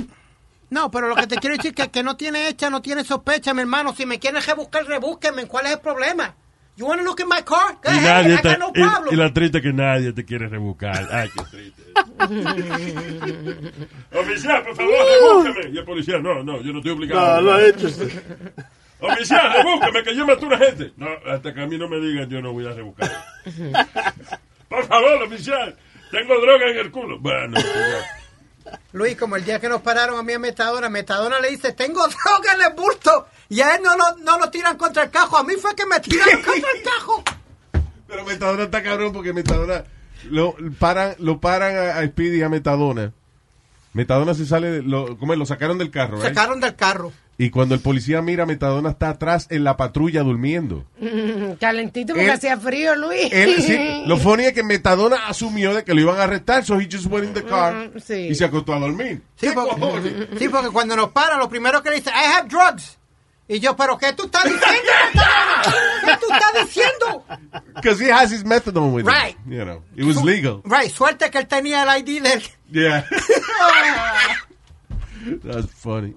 No, 0.69 0.91
pero 0.91 1.07
lo 1.07 1.15
que 1.15 1.27
te 1.27 1.37
quiero 1.37 1.55
decir 1.55 1.73
es 1.77 1.85
que, 1.85 1.91
que 1.91 2.03
no 2.03 2.17
tiene 2.17 2.47
hecha, 2.49 2.69
no 2.69 2.81
tiene 2.81 3.03
sospecha, 3.03 3.53
mi 3.53 3.61
hermano. 3.61 3.93
Si 3.95 4.05
me 4.05 4.19
quieren 4.19 4.41
rebuscar, 4.41 4.85
rebúsquenme. 4.85 5.45
¿Cuál 5.47 5.67
es 5.67 5.73
el 5.73 5.79
problema? 5.79 6.35
You 6.77 6.85
want 6.87 6.99
to 6.99 7.05
look 7.05 7.21
at 7.21 7.27
my 7.27 7.41
car? 7.43 7.75
Go 7.81 7.89
Y, 7.89 7.97
ahead, 7.97 8.23
nadie 8.23 8.33
I 8.33 8.41
te, 8.41 8.49
got 8.49 8.59
no 8.59 8.71
y- 8.75 9.13
y, 9.13 9.15
la 9.15 9.33
triste 9.33 9.61
que 9.61 9.71
nadie 9.71 10.11
te 10.11 10.25
quiere 10.25 10.49
rebuscar. 10.49 11.07
Ay, 11.11 11.29
qué 11.33 11.43
triste. 11.45 11.83
Oficial, 14.19 14.63
por 14.63 14.75
favor, 14.75 14.93
rebúsqueme. 15.43 15.69
Y 15.73 15.77
el 15.77 15.85
policía, 15.85 16.17
no, 16.19 16.43
no, 16.43 16.61
yo 16.61 16.71
no 16.73 16.79
estoy 16.79 16.91
obligado. 16.91 17.41
No, 17.41 17.53
no 17.53 17.65
interested. 17.65 18.11
Oficial, 18.99 19.53
rebúsqueme, 19.53 20.03
que 20.03 20.15
yo 20.15 20.25
maté 20.25 20.43
a 20.43 20.47
una 20.47 20.57
gente. 20.57 20.91
No, 20.97 21.07
hasta 21.31 21.53
que 21.53 21.61
a 21.61 21.67
mí 21.67 21.77
no 21.77 21.87
me 21.87 21.97
digan, 21.99 22.29
yo 22.29 22.41
no 22.41 22.51
voy 22.51 22.67
a 22.67 22.73
rebuscar. 22.73 23.09
por 24.69 24.85
favor, 24.85 25.23
oficial, 25.23 25.77
tengo 26.11 26.39
droga 26.41 26.67
en 26.71 26.77
el 26.77 26.91
culo. 26.91 27.19
Bueno, 27.19 27.57
ya. 27.57 27.63
Luis, 28.93 29.15
como 29.17 29.35
el 29.35 29.45
día 29.45 29.59
que 29.59 29.69
nos 29.69 29.81
pararon 29.81 30.17
a 30.17 30.23
mí 30.23 30.33
a 30.33 30.39
Metadona, 30.39 30.89
Metadona 30.89 31.39
le 31.39 31.49
dice, 31.49 31.73
tengo 31.73 31.99
droga 32.07 32.53
en 32.55 32.61
el 32.71 32.73
bulto. 32.73 33.27
Y 33.49 33.61
a 33.61 33.75
él 33.75 33.81
no 33.83 33.95
lo, 33.95 34.15
no 34.23 34.39
lo 34.39 34.49
tiran 34.49 34.77
contra 34.77 35.03
el 35.03 35.09
cajo. 35.11 35.37
A 35.37 35.43
mí 35.43 35.53
fue 35.61 35.75
que 35.75 35.85
me 35.85 35.99
tiraron 35.99 36.41
contra 36.45 36.69
el 36.71 36.81
cajo. 36.83 37.23
Pero 38.07 38.23
Metadona 38.25 38.63
está 38.63 38.81
cabrón 38.83 39.13
porque 39.13 39.33
Metadona 39.33 39.83
lo 40.29 40.55
paran, 40.79 41.15
lo 41.19 41.39
paran 41.39 41.75
a, 41.75 41.97
a 41.99 42.05
Speedy 42.07 42.39
y 42.39 42.43
a 42.43 42.49
Metadona. 42.49 43.11
Metadona 43.93 44.33
se 44.33 44.45
sale, 44.45 44.71
de- 44.71 44.81
lo, 44.83 45.17
¿cómo 45.17 45.33
es? 45.33 45.39
lo 45.39 45.45
sacaron 45.45 45.77
del 45.77 45.91
carro, 45.91 46.17
right? 46.17 46.27
Sacaron 46.33 46.59
del 46.59 46.75
carro. 46.75 47.11
Y 47.37 47.49
cuando 47.49 47.75
el 47.75 47.81
policía 47.81 48.21
mira, 48.21 48.45
Metadona 48.45 48.91
está 48.91 49.09
atrás 49.09 49.47
en 49.49 49.65
la 49.65 49.75
patrulla 49.75 50.23
durmiendo. 50.23 50.85
Calentito 51.59 52.13
porque 52.13 52.25
Él- 52.27 52.31
hacía 52.31 52.57
frío, 52.57 52.95
Luis. 52.95 53.27
Él, 53.31 53.61
sí, 53.61 54.03
lo 54.07 54.15
funny 54.17 54.45
es 54.45 54.53
que 54.53 54.63
Metadona 54.63 55.27
asumió 55.27 55.73
de 55.73 55.83
que 55.83 55.93
lo 55.93 55.99
iban 56.01 56.17
a 56.17 56.23
arrestar, 56.23 56.63
so 56.63 56.79
he 56.79 56.87
just 56.89 57.07
went 57.07 57.25
in 57.27 57.33
the 57.33 57.43
car 57.43 57.73
Mm, 57.93 57.99
sí. 57.99 58.27
y 58.29 58.35
se 58.35 58.45
acostó 58.45 58.73
a 58.73 58.79
dormir. 58.79 59.21
Sí 59.35 59.47
¿Qué 59.47 59.51
porque, 59.53 59.69
cojones? 59.81 60.13
sí, 60.39 60.47
porque 60.47 60.69
cuando 60.69 60.95
nos 60.95 61.09
paran, 61.09 61.39
lo 61.39 61.49
primero 61.49 61.83
que 61.83 61.89
le 61.89 61.95
dice, 61.97 62.09
I 62.09 62.37
have 62.37 62.47
drugs. 62.47 62.97
Y 63.47 63.59
yo, 63.59 63.75
¿pero 63.75 63.95
qué 63.97 64.11
tú 64.13 64.23
estás 64.25 64.43
diciendo? 64.45 64.91
¿Qué 66.05 66.11
tú 66.19 66.33
estás 66.33 66.65
diciendo? 66.65 67.25
Because 67.75 68.01
he 68.03 68.11
has 68.11 68.31
his 68.31 68.43
methadone 68.43 68.91
with 68.93 69.05
Right. 69.05 69.35
him. 69.45 69.51
You 69.53 69.65
know, 69.65 69.83
it 69.95 70.03
was 70.03 70.23
legal. 70.23 70.61
Right, 70.63 70.89
suerte 70.89 71.29
que 71.29 71.37
él 71.37 71.47
tenía 71.47 71.83
el 71.83 71.99
ID 72.01 72.23
del... 72.23 72.41
Yeah. 72.71 73.05
That's 75.43 75.67
funny. 75.73 76.15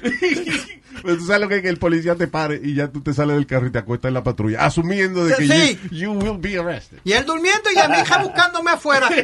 Pero 0.00 1.16
tú 1.16 1.24
sabes 1.26 1.40
lo 1.42 1.48
que 1.48 1.56
es 1.56 1.62
que 1.62 1.68
el 1.68 1.78
policía 1.78 2.14
te 2.16 2.26
pare 2.26 2.60
y 2.62 2.74
ya 2.74 2.88
tú 2.88 3.00
te 3.00 3.12
sales 3.14 3.36
del 3.36 3.46
carro 3.46 3.66
y 3.66 3.70
te 3.70 3.78
acuestas 3.78 4.08
en 4.08 4.14
la 4.14 4.22
patrulla, 4.24 4.64
asumiendo 4.64 5.24
de 5.24 5.34
que 5.36 5.46
Sí. 5.46 5.78
you, 5.90 5.96
you 5.96 6.12
will 6.12 6.38
be 6.38 6.58
arrested. 6.58 6.98
Y 7.04 7.12
él 7.12 7.24
durmiendo 7.24 7.70
y 7.74 7.78
a 7.78 7.88
mi 7.88 7.98
hija 7.98 8.18
buscándome 8.22 8.70
afuera. 8.72 9.08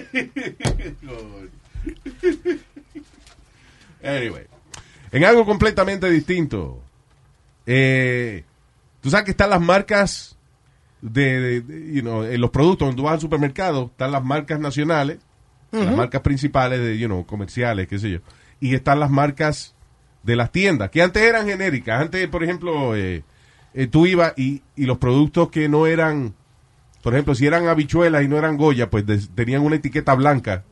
Anyway, 4.03 4.45
en 5.13 5.25
algo 5.25 5.47
completamente 5.47 6.11
distinto, 6.11 6.83
eh, 7.67 8.45
tú 9.01 9.09
sabes 9.11 9.25
que 9.25 9.31
están 9.31 9.49
las 9.51 9.61
marcas 9.61 10.37
de, 11.01 11.41
de- 11.41 11.61
de, 11.63 11.95
you 11.95 12.03
know, 12.03 12.23
en 12.25 12.41
los 12.41 12.51
productos, 12.51 12.87
cuando 12.87 13.03
vas 13.05 13.15
al 13.15 13.21
supermercado, 13.21 13.87
están 13.87 14.13
las 14.13 14.23
marcas 14.25 14.61
nacionales, 14.61 15.19
las 15.73 15.97
marcas 15.97 16.21
principales 16.21 16.79
de, 16.81 16.99
you 16.99 17.07
know, 17.09 17.25
comerciales, 17.27 17.89
qué 17.89 17.99
sé 17.99 18.11
yo, 18.11 18.19
y 18.61 18.75
están 18.75 19.01
las 19.01 19.11
marcas 19.11 19.75
de 20.25 20.37
las 20.37 20.51
tiendas, 20.53 20.91
que 20.91 21.03
antes 21.03 21.23
eran 21.23 21.47
genéricas. 21.47 22.01
Antes, 22.01 22.27
por 22.29 22.43
ejemplo, 22.43 22.97
eh, 22.97 23.23
eh, 23.75 23.87
tú 23.87 24.07
ibas 24.07 24.33
y, 24.37 24.63
y 24.77 24.87
los 24.87 24.99
productos 24.99 25.51
que 25.51 25.69
no 25.69 25.87
eran, 25.87 26.35
por 27.03 27.13
ejemplo, 27.15 27.35
si 27.35 27.47
eran 27.47 27.69
habichuelas 27.69 28.23
y 28.25 28.29
no 28.29 28.37
eran 28.39 28.57
Goya, 28.57 28.89
pues 28.91 29.05
tenían 29.35 29.63
una 29.63 29.77
etiqueta 29.77 30.15
blanca 30.15 30.65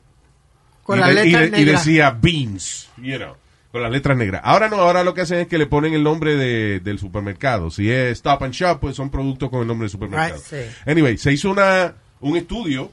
Con 0.83 0.99
y, 0.99 1.03
de- 1.03 1.11
y 1.27 1.31
letras 1.31 1.41
de- 1.41 1.47
y 1.47 1.51
negras. 1.65 1.85
decía 1.85 2.11
beans, 2.11 2.89
you 2.97 3.17
know, 3.17 3.35
con 3.71 3.81
las 3.83 3.91
letras 3.91 4.17
negras. 4.17 4.41
Ahora 4.43 4.69
no, 4.69 4.77
ahora 4.77 5.03
lo 5.03 5.13
que 5.13 5.21
hacen 5.21 5.39
es 5.39 5.47
que 5.47 5.57
le 5.57 5.65
ponen 5.67 5.93
el 5.93 6.03
nombre 6.03 6.35
de- 6.35 6.79
del 6.79 6.97
supermercado. 6.99 7.69
Si 7.71 7.89
es 7.91 8.11
Stop 8.13 8.43
and 8.43 8.53
Shop, 8.53 8.79
pues 8.79 8.95
son 8.95 9.09
productos 9.09 9.49
con 9.49 9.61
el 9.61 9.67
nombre 9.67 9.85
del 9.85 9.91
supermercado. 9.91 10.35
Right, 10.35 10.43
sí. 10.69 10.75
Anyway, 10.89 11.17
se 11.17 11.31
hizo 11.31 11.51
una, 11.51 11.93
un 12.21 12.37
estudio 12.37 12.91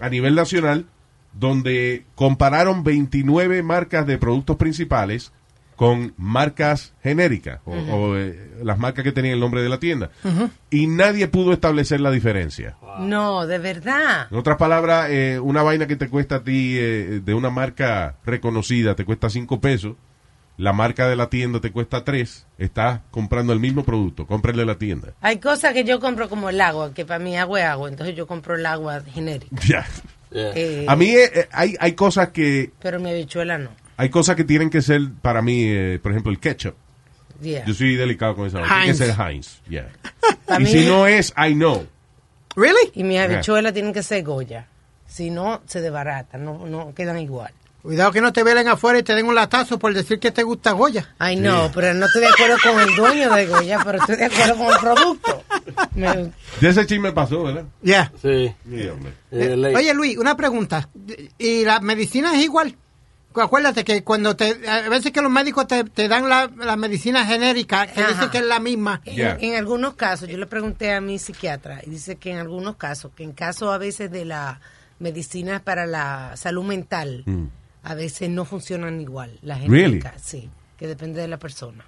a 0.00 0.08
nivel 0.08 0.34
nacional 0.34 0.86
donde 1.32 2.04
compararon 2.14 2.84
29 2.84 3.62
marcas 3.62 4.06
de 4.06 4.18
productos 4.18 4.56
principales 4.56 5.32
con 5.76 6.14
marcas 6.16 6.94
genéricas 7.02 7.60
o, 7.64 7.72
o, 7.72 8.16
eh, 8.16 8.52
las 8.62 8.78
marcas 8.78 9.04
que 9.04 9.12
tenían 9.12 9.34
el 9.34 9.40
nombre 9.40 9.62
de 9.62 9.68
la 9.68 9.78
tienda. 9.78 10.10
Y 10.70 10.86
nadie 10.86 11.28
pudo 11.28 11.52
establecer 11.52 12.00
la 12.00 12.10
diferencia. 12.10 12.76
No, 13.00 13.46
de 13.46 13.58
verdad. 13.58 14.28
En 14.30 14.38
otras 14.38 14.56
palabras, 14.56 15.08
eh, 15.10 15.38
una 15.40 15.62
vaina 15.62 15.86
que 15.86 15.96
te 15.96 16.08
cuesta 16.08 16.36
a 16.36 16.44
ti 16.44 16.76
eh, 16.78 17.20
de 17.24 17.34
una 17.34 17.50
marca 17.50 18.16
reconocida 18.24 18.94
te 18.94 19.04
cuesta 19.04 19.28
5 19.28 19.60
pesos, 19.60 19.96
la 20.56 20.72
marca 20.72 21.08
de 21.08 21.16
la 21.16 21.28
tienda 21.28 21.60
te 21.60 21.72
cuesta 21.72 22.04
3, 22.04 22.46
estás 22.58 23.00
comprando 23.10 23.52
el 23.52 23.58
mismo 23.58 23.82
producto, 23.84 24.26
cómprale 24.26 24.64
la 24.64 24.76
tienda. 24.78 25.14
Hay 25.20 25.38
cosas 25.38 25.72
que 25.72 25.82
yo 25.82 25.98
compro 25.98 26.28
como 26.28 26.48
el 26.48 26.60
agua, 26.60 26.94
que 26.94 27.04
para 27.04 27.18
mí 27.18 27.36
agua 27.36 27.58
es 27.60 27.66
agua, 27.66 27.88
entonces 27.88 28.14
yo 28.14 28.26
compro 28.28 28.54
el 28.54 28.64
agua 28.66 29.00
genérica. 29.12 29.56
Ya. 29.66 29.86
Eh, 30.36 30.84
A 30.88 30.96
mí 30.96 31.14
hay, 31.52 31.76
hay 31.78 31.92
cosas 31.92 32.30
que 32.30 32.72
Pero 32.80 32.98
mi 32.98 33.10
habichuela 33.10 33.56
no. 33.56 33.70
Hay 33.96 34.08
cosas 34.10 34.36
que 34.36 34.44
tienen 34.44 34.70
que 34.70 34.82
ser 34.82 35.00
para 35.22 35.42
mí, 35.42 35.64
eh, 35.64 35.98
por 36.02 36.12
ejemplo, 36.12 36.30
el 36.32 36.38
ketchup. 36.40 36.74
Yeah. 37.40 37.64
Yo 37.66 37.74
soy 37.74 37.96
delicado 37.96 38.36
con 38.36 38.46
esa. 38.46 38.62
Tiene 38.62 38.86
que 38.86 38.94
ser 38.94 39.14
Heinz. 39.18 39.60
yeah. 39.68 39.88
Y 40.60 40.66
si 40.66 40.86
no 40.86 41.06
es, 41.06 41.32
I 41.36 41.52
know. 41.54 41.86
¿Really? 42.56 42.92
Y 42.94 43.02
mis 43.02 43.18
habichuelas 43.18 43.72
tienen 43.72 43.92
que 43.92 44.02
ser 44.02 44.22
Goya. 44.22 44.66
Si 45.06 45.30
no, 45.30 45.60
se 45.66 45.80
desbaratan, 45.80 46.44
no, 46.44 46.66
no 46.66 46.94
quedan 46.94 47.18
igual. 47.18 47.52
Cuidado 47.82 48.12
que 48.12 48.20
no 48.22 48.32
te 48.32 48.42
velen 48.42 48.66
afuera 48.68 48.98
y 48.98 49.02
te 49.02 49.14
den 49.14 49.26
un 49.26 49.34
latazo 49.34 49.78
por 49.78 49.92
decir 49.92 50.18
que 50.18 50.30
te 50.30 50.42
gusta 50.42 50.72
Goya. 50.72 51.14
Ay, 51.18 51.36
no, 51.36 51.70
pero 51.74 51.92
no 51.92 52.06
estoy 52.06 52.22
de 52.22 52.28
acuerdo 52.28 52.56
con 52.62 52.80
el 52.80 52.96
dueño 52.96 53.34
de 53.34 53.46
Goya, 53.46 53.78
pero 53.84 53.98
estoy 53.98 54.16
de 54.16 54.24
acuerdo 54.24 54.56
con 54.56 54.66
el 54.72 54.78
producto. 54.80 55.44
Me- 55.94 56.32
De 56.60 56.68
ese 56.68 56.86
chisme 56.86 57.12
pasó, 57.12 57.42
¿verdad? 57.42 57.64
Ya. 57.82 58.10
Sí. 58.22 58.54
Eh. 58.70 59.74
Oye, 59.76 59.92
Luis, 59.94 60.16
una 60.16 60.36
pregunta. 60.36 60.88
¿Y 61.36 61.64
la 61.64 61.80
medicina 61.80 62.34
es 62.36 62.44
igual? 62.44 62.74
Acuérdate 63.34 63.84
que 63.84 64.04
cuando 64.04 64.36
te... 64.36 64.68
A 64.68 64.88
veces 64.88 65.10
que 65.12 65.20
los 65.22 65.30
médicos 65.30 65.66
te, 65.66 65.84
te 65.84 66.08
dan 66.08 66.28
la, 66.28 66.50
la 66.56 66.76
medicina 66.76 67.24
genérica, 67.26 67.86
que 67.86 68.00
Ajá. 68.00 68.12
dicen 68.12 68.30
que 68.30 68.38
es 68.38 68.44
la 68.46 68.60
misma. 68.60 69.00
En, 69.04 69.14
Yeah. 69.16 69.38
en 69.40 69.56
algunos 69.56 69.94
casos, 69.94 70.28
yo 70.28 70.38
le 70.38 70.46
pregunté 70.46 70.92
a 70.92 71.00
mi 71.00 71.18
psiquiatra 71.18 71.80
y 71.86 71.90
dice 71.90 72.16
que 72.16 72.30
en 72.32 72.38
algunos 72.38 72.76
casos, 72.76 73.12
que 73.16 73.24
en 73.24 73.32
caso 73.32 73.72
a 73.72 73.78
veces 73.78 74.10
de 74.10 74.24
la 74.24 74.60
medicina 74.98 75.62
para 75.64 75.86
la 75.86 76.36
salud 76.36 76.64
mental, 76.64 77.24
a 77.82 77.94
veces 77.94 78.30
no 78.30 78.44
funcionan 78.44 79.00
igual. 79.00 79.38
La 79.42 79.56
Mm. 79.56 79.60
Really? 79.70 79.84
genérica, 80.00 80.14
sí, 80.22 80.48
que 80.78 80.86
depende 80.86 81.20
de 81.20 81.28
la 81.28 81.38
persona. 81.38 81.84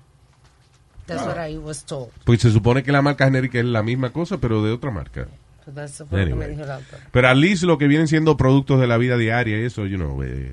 That's 1.06 1.24
what 1.24 1.48
I 1.48 1.56
was 1.58 1.84
told. 1.84 2.10
Pues 2.24 2.40
se 2.42 2.50
supone 2.50 2.82
que 2.82 2.90
la 2.90 3.00
marca 3.00 3.24
genérica 3.26 3.60
es 3.60 3.64
la 3.64 3.82
misma 3.84 4.10
cosa, 4.12 4.38
pero 4.38 4.62
de 4.64 4.72
otra 4.72 4.90
marca. 4.90 5.28
So 5.64 5.70
that's 5.72 6.02
fue 6.08 6.20
lo 6.22 6.26
que 6.26 6.34
me 6.34 6.44
Anyway. 6.46 6.50
dijo 6.56 6.66
la 6.66 6.74
doctora. 6.78 7.02
Pero 7.12 7.28
at 7.28 7.36
least 7.36 7.62
lo 7.62 7.78
que 7.78 7.86
vienen 7.86 8.08
siendo 8.08 8.36
productos 8.36 8.80
de 8.80 8.88
la 8.88 8.96
vida 8.98 9.16
diaria, 9.16 9.56
eso, 9.58 9.86
you 9.86 9.96
know, 9.98 10.20
eh, 10.24 10.50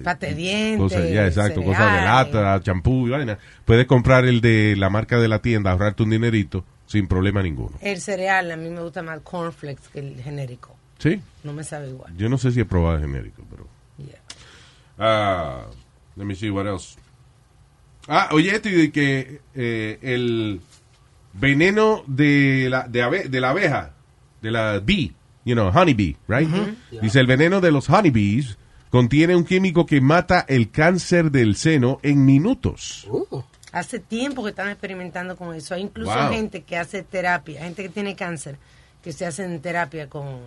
Pate 0.00 0.26
de 0.28 0.34
dientes, 0.34 0.78
cosas, 0.78 1.10
ya, 1.10 1.26
exacto, 1.26 1.62
cosas 1.62 1.92
de 1.94 2.00
lata, 2.02 2.60
champú 2.62 3.06
y 3.06 3.10
vaina. 3.10 3.38
Puedes 3.64 3.86
comprar 3.86 4.24
el 4.24 4.40
de 4.40 4.74
la 4.76 4.90
marca 4.90 5.18
de 5.18 5.28
la 5.28 5.40
tienda, 5.40 5.70
ahorrarte 5.72 6.02
un 6.02 6.10
dinerito 6.10 6.64
sin 6.86 7.06
problema 7.08 7.42
ninguno. 7.42 7.72
El 7.80 8.00
cereal, 8.00 8.50
a 8.50 8.56
mí 8.56 8.68
me 8.70 8.80
gusta 8.82 9.02
más 9.02 9.16
el 9.16 9.22
cornflakes 9.22 9.82
que 9.92 10.00
el 10.00 10.22
genérico. 10.22 10.76
Sí, 10.98 11.20
No 11.42 11.52
me 11.52 11.64
sabe 11.64 11.88
igual. 11.90 12.16
yo 12.16 12.28
no 12.28 12.38
sé 12.38 12.52
si 12.52 12.60
he 12.60 12.64
probado 12.64 12.96
el 12.96 13.02
genérico, 13.02 13.42
pero. 13.50 13.66
Yeah. 13.98 14.18
Ah, 14.98 15.66
let 16.16 16.24
me 16.24 16.34
see 16.34 16.50
what 16.50 16.66
else. 16.66 16.96
Ah, 18.08 18.28
oye, 18.32 18.54
esto 18.54 18.68
de 18.68 18.90
que 18.92 19.40
eh, 19.54 19.98
el 20.02 20.60
veneno 21.32 22.02
de 22.06 22.68
la, 22.70 22.86
de, 22.88 23.02
ave- 23.02 23.28
de 23.28 23.40
la 23.40 23.50
abeja, 23.50 23.92
de 24.40 24.50
la 24.50 24.80
bee, 24.80 25.12
you 25.44 25.54
know, 25.54 25.68
honeybee, 25.68 26.16
right? 26.28 26.48
Dice, 27.00 27.20
el 27.20 27.26
veneno 27.26 27.60
de 27.60 27.70
los 27.72 27.88
honeybees 27.88 28.58
contiene 28.92 29.34
un 29.34 29.44
químico 29.44 29.86
que 29.86 30.00
mata 30.00 30.44
el 30.48 30.70
cáncer 30.70 31.32
del 31.32 31.56
seno 31.56 31.98
en 32.02 32.24
minutos. 32.24 33.08
Hace 33.72 33.98
tiempo 33.98 34.44
que 34.44 34.50
están 34.50 34.68
experimentando 34.68 35.34
con 35.36 35.54
eso. 35.56 35.74
Hay 35.74 35.80
incluso 35.82 36.14
Wow. 36.14 36.28
gente 36.30 36.60
que 36.62 36.76
hace 36.76 37.02
terapia, 37.02 37.62
gente 37.64 37.82
que 37.82 37.88
tiene 37.88 38.14
cáncer, 38.14 38.58
que 39.02 39.12
se 39.12 39.24
hacen 39.26 39.58
terapia 39.60 40.08
con 40.10 40.40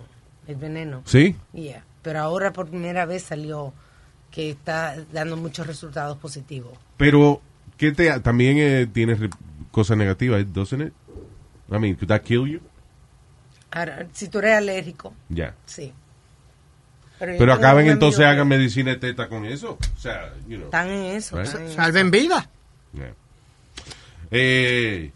el 0.46 0.54
veneno. 0.56 1.02
¿Sí? 1.04 1.34
Yeah. 1.52 1.84
Pero 2.02 2.20
ahora 2.20 2.52
por 2.52 2.68
primera 2.68 3.04
vez 3.04 3.24
salió 3.24 3.74
que 4.30 4.50
está 4.50 4.94
dando 5.12 5.36
muchos 5.36 5.66
resultados 5.66 6.16
positivos. 6.18 6.72
Pero, 6.96 7.42
¿qué 7.76 7.90
te, 7.90 8.20
también 8.20 8.58
eh, 8.58 8.86
tiene 8.86 9.16
re- 9.16 9.30
cosas 9.72 9.96
negativas, 9.96 10.44
doesn't 10.52 10.80
it? 10.86 10.92
I 11.68 11.78
mean, 11.78 11.96
could 11.96 12.06
that 12.08 12.20
kill 12.22 12.46
you? 12.46 12.60
Ahora, 13.72 14.06
si 14.12 14.28
tú 14.28 14.38
eres 14.38 14.56
alérgico, 14.58 15.12
Ya. 15.28 15.54
sí. 15.66 15.92
Pero, 17.18 17.52
acaben 17.52 17.88
entonces, 17.88 18.24
hagan 18.24 18.48
medicina 18.48 18.90
de 18.90 18.96
teta 18.96 19.28
con 19.28 19.46
eso. 19.46 19.78
O 19.96 19.98
sea, 19.98 20.32
you 20.48 20.56
know. 20.56 20.66
Están 20.66 20.90
en 20.90 21.16
eso. 21.16 21.36
Right. 21.36 21.46
están 21.46 21.62
en 21.62 21.68
eso. 21.68 21.76
Salven 21.76 22.10
vida. 22.10 22.50
Yeah. 22.92 23.14
Eh, 24.30 25.12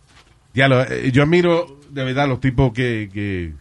ya 0.55 0.69
lo, 0.69 0.83
eh, 0.83 1.11
yo 1.13 1.23
admiro 1.23 1.81
de 1.91 2.05
verdad 2.05 2.29
los 2.29 2.41
tipos 2.41 2.73
que, 2.73 3.11
que, 3.13 3.53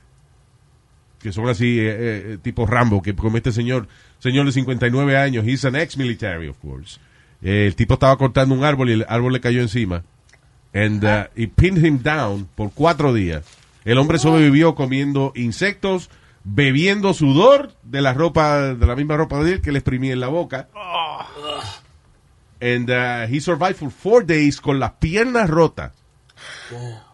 que 1.19 1.31
son 1.31 1.47
así, 1.49 1.79
eh, 1.79 1.95
eh, 2.33 2.37
tipo 2.41 2.65
Rambo, 2.65 3.01
que 3.01 3.15
como 3.15 3.37
este 3.37 3.51
señor, 3.51 3.87
señor 4.19 4.45
de 4.45 4.51
59 4.51 5.17
años, 5.17 5.45
he's 5.45 5.65
an 5.65 5.75
ex-military, 5.75 6.47
of 6.47 6.57
course. 6.59 6.99
Eh, 7.41 7.65
el 7.67 7.75
tipo 7.75 7.95
estaba 7.95 8.17
cortando 8.17 8.55
un 8.55 8.63
árbol 8.63 8.89
y 8.89 8.93
el 8.93 9.05
árbol 9.07 9.33
le 9.33 9.41
cayó 9.41 9.61
encima. 9.61 10.03
And 10.73 11.03
uh, 11.03 11.27
he 11.35 11.47
pinned 11.47 11.83
him 11.83 12.03
down 12.03 12.47
por 12.55 12.71
cuatro 12.71 13.13
días. 13.13 13.43
El 13.85 13.97
hombre 13.97 14.19
sobrevivió 14.19 14.75
comiendo 14.75 15.31
insectos, 15.35 16.09
bebiendo 16.51 17.13
sudor 17.13 17.73
de 17.83 18.01
la 18.01 18.13
ropa, 18.13 18.73
de 18.73 18.85
la 18.85 18.95
misma 18.95 19.17
ropa 19.17 19.41
de 19.43 19.53
él 19.53 19.61
que 19.61 19.71
le 19.71 19.79
exprimía 19.79 20.13
en 20.13 20.19
la 20.19 20.27
boca. 20.27 20.67
And 22.61 22.89
uh, 22.89 23.31
he 23.31 23.39
survived 23.39 23.77
for 23.77 23.89
four 23.89 24.25
days 24.25 24.59
con 24.59 24.79
las 24.79 24.93
piernas 24.93 25.49
rotas. 25.49 25.93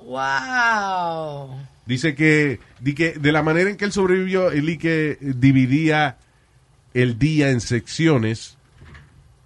Wow. 0.01 1.55
Dice 1.85 2.15
que, 2.15 2.59
di 2.79 2.95
que 2.95 3.13
de 3.13 3.31
la 3.31 3.43
manera 3.43 3.69
en 3.69 3.77
que 3.77 3.85
él 3.85 3.91
sobrevivió, 3.91 4.51
él 4.51 4.69
y 4.69 4.77
que 4.77 5.17
dividía 5.21 6.17
el 6.93 7.19
día 7.19 7.51
en 7.51 7.61
secciones 7.61 8.57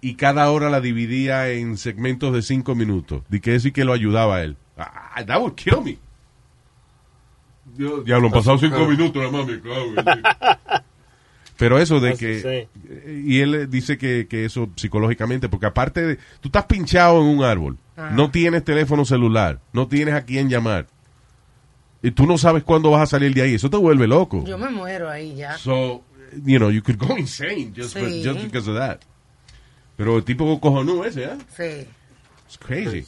y 0.00 0.14
cada 0.14 0.50
hora 0.50 0.70
la 0.70 0.80
dividía 0.80 1.50
en 1.50 1.76
segmentos 1.76 2.32
de 2.32 2.42
cinco 2.42 2.74
minutos. 2.74 3.22
Di 3.28 3.40
que 3.40 3.54
eso 3.54 3.68
y 3.68 3.72
que 3.72 3.84
lo 3.84 3.92
ayudaba 3.92 4.36
a 4.36 4.42
él. 4.42 4.56
Ah, 4.78 5.22
that 5.26 5.40
would 5.40 5.54
kill 5.54 5.82
me. 5.82 5.98
Yo- 7.80 8.04
Ya 8.04 8.18
lo 8.18 8.26
han 8.26 8.32
pasado 8.32 8.58
cinco 8.58 8.86
minutos, 8.86 9.22
la 9.22 9.30
mami. 9.30 9.60
Pero 11.56 11.78
eso 11.78 12.00
de 12.00 12.10
Así, 12.10 12.18
que... 12.18 12.68
Y 13.26 13.40
él 13.40 13.68
dice 13.70 13.98
que, 13.98 14.26
que 14.28 14.44
eso 14.46 14.70
psicológicamente, 14.76 15.48
porque 15.48 15.66
aparte 15.66 16.06
de... 16.06 16.16
Tú 16.40 16.48
estás 16.48 16.64
pinchado 16.64 17.20
en 17.20 17.26
un 17.38 17.44
árbol, 17.44 17.76
no 18.12 18.30
tienes 18.30 18.64
teléfono 18.64 19.04
celular, 19.04 19.60
no 19.72 19.86
tienes 19.86 20.14
a 20.14 20.22
quién 20.24 20.48
llamar. 20.48 20.86
Y 22.02 22.12
tú 22.12 22.26
no 22.26 22.38
sabes 22.38 22.62
cuándo 22.64 22.90
vas 22.90 23.02
a 23.02 23.06
salir 23.06 23.34
de 23.34 23.42
ahí. 23.42 23.54
Eso 23.54 23.68
te 23.68 23.76
vuelve 23.76 24.06
loco. 24.06 24.42
Yo 24.46 24.56
me 24.56 24.70
muero 24.70 25.10
ahí 25.10 25.34
ya. 25.36 25.58
So, 25.58 26.02
you 26.46 26.56
know, 26.58 26.70
you 26.70 26.82
could 26.82 26.98
go 26.98 27.14
insane 27.18 27.72
just, 27.76 27.92
for- 27.96 28.08
Sí. 28.08 28.22
just 28.24 28.40
because 28.42 28.70
of 28.70 28.78
that. 28.78 29.00
Pero 29.96 30.16
el 30.16 30.24
tipo 30.24 30.58
cojonú 30.60 31.04
ese, 31.04 31.24
¿eh? 31.24 31.36
Sí. 31.54 31.86
It's 32.46 32.56
crazy. 32.58 33.04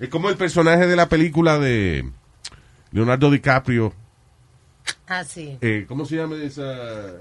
Es 0.00 0.08
como 0.08 0.28
el 0.30 0.36
personaje 0.36 0.88
de 0.88 0.96
la 0.96 1.08
película 1.08 1.60
de 1.60 2.10
Leonardo 2.92 3.30
DiCaprio. 3.30 3.92
Ah, 5.06 5.24
sí. 5.24 5.58
Eh, 5.60 5.84
¿Cómo 5.88 6.04
se 6.06 6.16
llama 6.16 6.36
esa? 6.36 6.62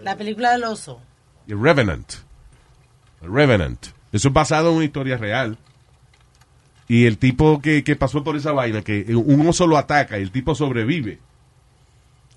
La 0.03 0.15
película 0.17 0.51
del 0.51 0.63
oso. 0.63 1.01
The 1.47 1.55
Revenant. 1.55 2.07
The 3.21 3.27
Revenant. 3.27 3.87
Eso 4.11 4.27
es 4.29 4.33
basado 4.33 4.69
en 4.71 4.77
una 4.77 4.85
historia 4.85 5.17
real. 5.17 5.57
Y 6.87 7.05
el 7.05 7.17
tipo 7.17 7.61
que, 7.61 7.83
que 7.83 7.95
pasó 7.97 8.23
por 8.23 8.37
esa 8.37 8.53
vaina, 8.53 8.81
que 8.81 9.13
un 9.15 9.45
oso 9.47 9.67
lo 9.67 9.77
ataca 9.77 10.17
y 10.17 10.21
el 10.21 10.31
tipo 10.31 10.55
sobrevive. 10.55 11.19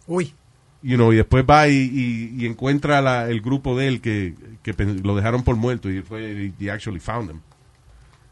Uy. 0.08 0.34
You 0.82 0.96
know, 0.96 1.12
y 1.12 1.16
después 1.16 1.44
va 1.48 1.68
y, 1.68 1.74
y- 1.74 2.34
y 2.42 2.46
encuentra 2.46 3.00
la- 3.00 3.28
el 3.28 3.40
grupo 3.42 3.76
de 3.78 3.86
él 3.86 4.00
que, 4.00 4.34
que 4.62 4.72
lo 5.04 5.14
dejaron 5.14 5.44
por 5.44 5.54
muerto 5.56 5.90
y 5.90 6.00
fue, 6.02 6.52
he 6.58 6.70
actually 6.70 6.98
found 6.98 7.28
them. 7.28 7.40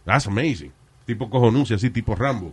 That's 0.05 0.27
amazing. 0.27 0.73
Tipo 1.07 1.29
cojonuncia, 1.31 1.77
así 1.77 1.91
tipo 1.91 2.15
Rambo. 2.17 2.53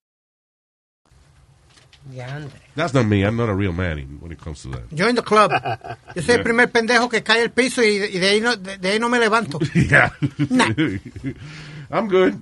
That's 2.75 2.93
not 2.93 3.05
me. 3.05 3.23
I'm 3.23 3.37
not 3.37 3.49
a 3.49 3.55
real 3.55 3.73
man 3.73 4.17
when 4.19 4.31
it 4.31 4.39
comes 4.39 4.61
to 4.63 4.69
that. 4.69 4.93
Join 4.93 5.15
the 5.15 5.21
club. 5.21 5.51
Yo 6.15 6.21
soy 6.21 6.35
el 6.35 6.43
primer 6.43 6.69
pendejo 6.71 7.09
que 7.09 7.23
cae 7.23 7.41
al 7.41 7.51
piso 7.51 7.81
y, 7.81 7.95
y 7.95 8.19
de, 8.19 8.29
ahí 8.29 8.41
no, 8.41 8.55
de, 8.55 8.77
de 8.77 8.89
ahí 8.89 8.99
no 8.99 9.09
me 9.09 9.19
levanto. 9.19 9.59
yeah. 9.73 10.11
Nah. 10.49 10.67
I'm 11.91 12.07
good. 12.07 12.41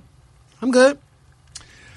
I'm 0.62 0.70
good. 0.70 0.98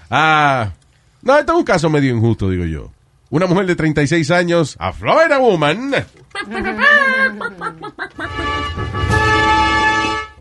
Ah, 0.10 0.74
no, 1.22 1.38
este 1.38 1.52
es 1.52 1.58
un 1.58 1.64
caso 1.64 1.90
medio 1.90 2.14
injusto, 2.14 2.50
digo 2.50 2.66
yo. 2.66 2.92
Una 3.30 3.48
mujer 3.48 3.66
de 3.66 3.76
36 3.76 4.30
años, 4.30 4.76
a 4.80 4.94
Florida 4.94 5.40
Woman. 5.40 5.96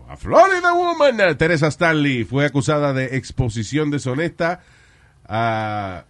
A 0.07 0.17
Florida 0.17 0.73
Woman, 0.73 1.37
Teresa 1.37 1.67
Stanley, 1.67 2.23
fue 2.23 2.45
acusada 2.45 2.93
de 2.93 3.17
exposición 3.17 3.89
deshonesta, 3.89 4.61
y, 5.27 6.05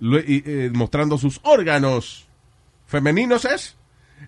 eh, 0.00 0.70
mostrando 0.74 1.18
sus 1.18 1.40
órganos 1.42 2.26
femeninos, 2.86 3.44
¿es? 3.44 3.76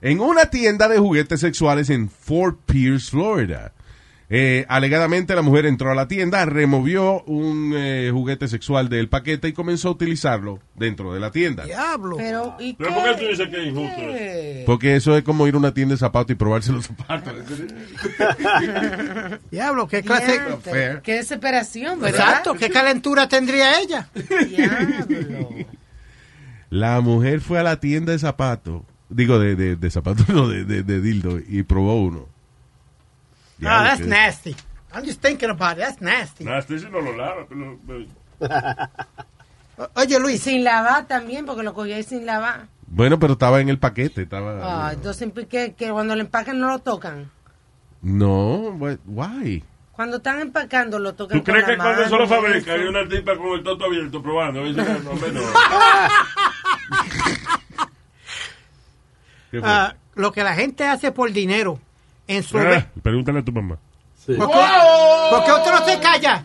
En 0.00 0.20
una 0.20 0.46
tienda 0.46 0.88
de 0.88 0.98
juguetes 0.98 1.40
sexuales 1.40 1.90
en 1.90 2.10
Fort 2.10 2.58
Pierce, 2.66 3.10
Florida. 3.10 3.72
Eh, 4.30 4.66
alegadamente 4.68 5.34
la 5.34 5.40
mujer 5.40 5.64
entró 5.64 5.90
a 5.90 5.94
la 5.94 6.06
tienda, 6.06 6.44
removió 6.44 7.22
un 7.22 7.72
eh, 7.74 8.10
juguete 8.12 8.46
sexual 8.46 8.90
del 8.90 9.08
paquete 9.08 9.48
y 9.48 9.52
comenzó 9.54 9.88
a 9.88 9.92
utilizarlo 9.92 10.60
dentro 10.74 11.14
de 11.14 11.20
la 11.20 11.30
tienda. 11.30 11.64
Diablo. 11.64 12.16
Pero, 12.18 12.54
¿y 12.60 12.74
Pero 12.74 12.90
qué? 12.90 12.94
¿por 12.94 13.04
qué 13.04 13.14
tú 13.22 13.28
dices 13.30 13.48
que 13.48 13.62
es 13.62 13.68
injusto? 13.68 13.96
¿Qué? 13.96 14.62
Porque 14.66 14.96
eso 14.96 15.16
es 15.16 15.24
como 15.24 15.46
ir 15.46 15.54
a 15.54 15.58
una 15.58 15.72
tienda 15.72 15.94
de 15.94 15.98
zapatos 15.98 16.32
y 16.32 16.34
probarse 16.34 16.72
los 16.72 16.86
zapatos. 16.86 17.32
Diablo, 19.50 19.88
qué 19.88 20.02
clase. 20.02 20.38
Qué 21.02 21.14
desesperación, 21.14 21.98
¿verdad? 21.98 22.20
Exacto, 22.20 22.54
qué 22.54 22.68
calentura 22.68 23.28
tendría 23.28 23.80
ella. 23.80 24.10
Diablo. 24.14 25.48
La 26.68 27.00
mujer 27.00 27.40
fue 27.40 27.58
a 27.58 27.62
la 27.62 27.80
tienda 27.80 28.12
de 28.12 28.18
zapatos, 28.18 28.82
digo 29.08 29.38
de, 29.38 29.56
de, 29.56 29.76
de 29.76 29.90
zapatos, 29.90 30.28
no, 30.34 30.48
de, 30.48 30.64
de, 30.64 30.82
de 30.82 31.00
dildo, 31.00 31.38
y 31.38 31.62
probó 31.62 32.02
uno. 32.02 32.26
Ah, 33.58 33.82
Diablo, 33.82 33.88
that's 33.88 34.00
nasty. 34.06 34.56
I'm 34.92 35.04
just 35.04 35.20
thinking 35.20 35.50
about 35.50 35.76
it. 35.76 35.80
That's 35.80 36.00
nasty. 36.00 36.44
Nah, 36.44 36.58
este 36.58 36.78
sí 36.78 36.86
no 36.90 37.00
lo 37.00 37.12
lava. 37.16 37.46
Oye, 39.94 40.18
Luis, 40.18 40.42
sin 40.42 40.64
lavar 40.64 41.06
también, 41.06 41.44
porque 41.46 41.62
lo 41.62 41.72
cogí 41.74 41.92
ahí 41.92 42.02
sin 42.02 42.26
lavar. 42.26 42.66
Bueno, 42.86 43.18
pero 43.18 43.34
estaba 43.34 43.60
en 43.60 43.68
el 43.68 43.78
paquete, 43.78 44.22
estaba... 44.22 44.86
Ah, 44.88 44.92
entonces, 44.94 45.30
¿qué, 45.48 45.74
que 45.74 45.90
cuando 45.90 46.14
lo 46.16 46.22
empacan 46.22 46.58
no 46.58 46.68
lo 46.68 46.78
tocan. 46.78 47.30
No, 48.00 48.70
what- 48.78 48.98
why? 49.06 49.62
Cuando 49.92 50.16
están 50.18 50.40
empacando 50.40 50.98
lo 51.00 51.14
tocan 51.14 51.38
¿Tú 51.38 51.44
crees 51.44 51.64
con 51.64 51.72
que 51.72 51.76
la 51.76 51.84
cuando 51.84 52.02
eso 52.02 52.16
lo 52.18 52.26
mano, 52.28 52.42
fabrica 52.42 52.72
hay 52.72 52.82
una 52.82 53.06
tipa 53.08 53.36
con 53.36 53.48
el 53.58 53.62
toto 53.64 53.84
abierto 53.84 54.22
probando? 54.22 54.64
Dice, 54.64 54.80
no, 54.80 55.12
no. 55.12 55.12
¿Qué 59.50 59.60
fue? 59.60 59.68
ah, 59.68 59.96
lo 60.14 60.32
que 60.32 60.44
la 60.44 60.54
gente 60.54 60.84
hace 60.86 61.10
por 61.12 61.32
dinero 61.32 61.80
en. 62.28 62.44
Ah, 62.54 62.86
pregúntale 63.02 63.40
a 63.40 63.44
tu 63.44 63.52
mamá. 63.52 63.78
¿Por, 64.26 64.36
qué, 64.36 64.42
por 65.30 65.44
qué 65.44 65.50
otro 65.52 65.84
se 65.86 65.98
calla? 66.00 66.44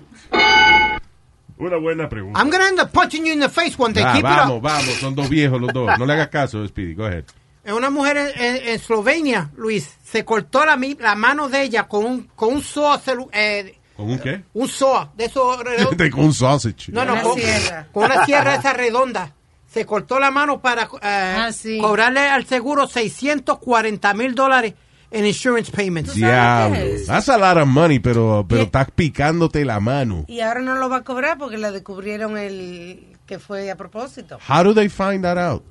Una 1.57 1.77
buena 1.77 2.09
pregunta. 2.09 2.39
I'm 2.39 2.49
gonna 2.49 2.67
end 2.67 2.79
up 2.79 2.91
punching 2.91 3.25
you 3.25 3.33
in 3.33 3.39
the 3.39 3.49
face 3.49 3.75
one 3.77 3.93
day. 3.93 4.03
Ah, 4.03 4.13
Keep 4.13 4.19
it 4.25 4.29
vamos, 4.29 4.57
up. 4.57 4.61
vamos, 4.63 4.93
son 4.95 5.15
dos 5.15 5.29
viejos 5.29 5.61
los 5.61 5.71
dos. 5.71 5.97
No 5.99 6.05
le 6.05 6.13
hagas 6.13 6.29
caso, 6.29 6.65
Speedy, 6.67 6.93
go 6.95 7.05
ahead. 7.05 7.25
Una 7.65 7.89
mujer 7.89 8.17
en, 8.17 8.27
en- 8.43 8.55
en 8.57 8.67
Eslovenia, 8.69 9.49
Luis, 9.55 9.97
se 10.03 10.25
cortó 10.25 10.65
la, 10.65 10.75
mi- 10.75 10.95
la 10.99 11.15
mano 11.15 11.47
de 11.47 11.61
ella 11.61 11.83
con 11.87 12.03
un, 12.05 12.23
con 12.35 12.53
un 12.55 12.61
soa, 12.61 13.01
eh, 13.31 13.77
¿Con 13.95 14.09
un 14.11 14.19
qué? 14.19 14.43
un 14.53 14.67
soa, 14.67 15.11
de 15.15 15.25
esos 15.25 15.63
redondos. 15.63 16.09
Con 16.11 16.25
un 16.25 16.33
sausage. 16.33 16.91
No, 16.91 17.05
no, 17.05 17.13
Una 17.13 17.21
con, 17.21 17.39
sierra. 17.39 17.87
con 17.93 18.03
una 18.05 18.25
sierra 18.25 18.55
esa 18.55 18.73
redonda. 18.73 19.31
Se 19.69 19.85
cortó 19.85 20.19
la 20.19 20.29
mano 20.31 20.59
para 20.61 20.83
eh, 20.83 20.97
Ah, 21.03 21.51
sí. 21.53 21.77
cobrarle 21.79 22.21
al 22.21 22.45
seguro 22.45 22.87
640 22.87 24.13
mil 24.13 24.35
dólares 24.35 24.73
en 25.13 25.25
insurance 25.25 25.71
payments. 25.71 26.15
Diablo. 26.15 26.77
That's 27.05 27.29
a 27.29 27.37
lot 27.37 27.57
of 27.57 27.67
money, 27.67 27.99
pero, 27.99 28.45
pero 28.49 28.63
estás 28.63 28.89
picándote 28.91 29.63
la 29.63 29.79
mano. 29.79 30.25
Y 30.27 30.39
ahora 30.41 30.61
no 30.61 30.75
lo 30.75 30.89
va 30.89 30.97
a 30.97 31.03
cobrar 31.03 31.37
porque 31.37 31.57
le 31.57 31.71
descubrieron 31.71 32.37
el 32.37 33.15
que 33.27 33.39
fue 33.39 33.69
a 33.69 33.77
propósito. 33.77 34.39
How 34.49 34.63
do 34.63 34.73
they 34.73 34.89
find 34.89 35.23
that 35.23 35.37
out? 35.37 35.63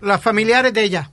Los 0.00 0.20
familiares 0.20 0.72
de 0.72 0.82
ella. 0.84 1.10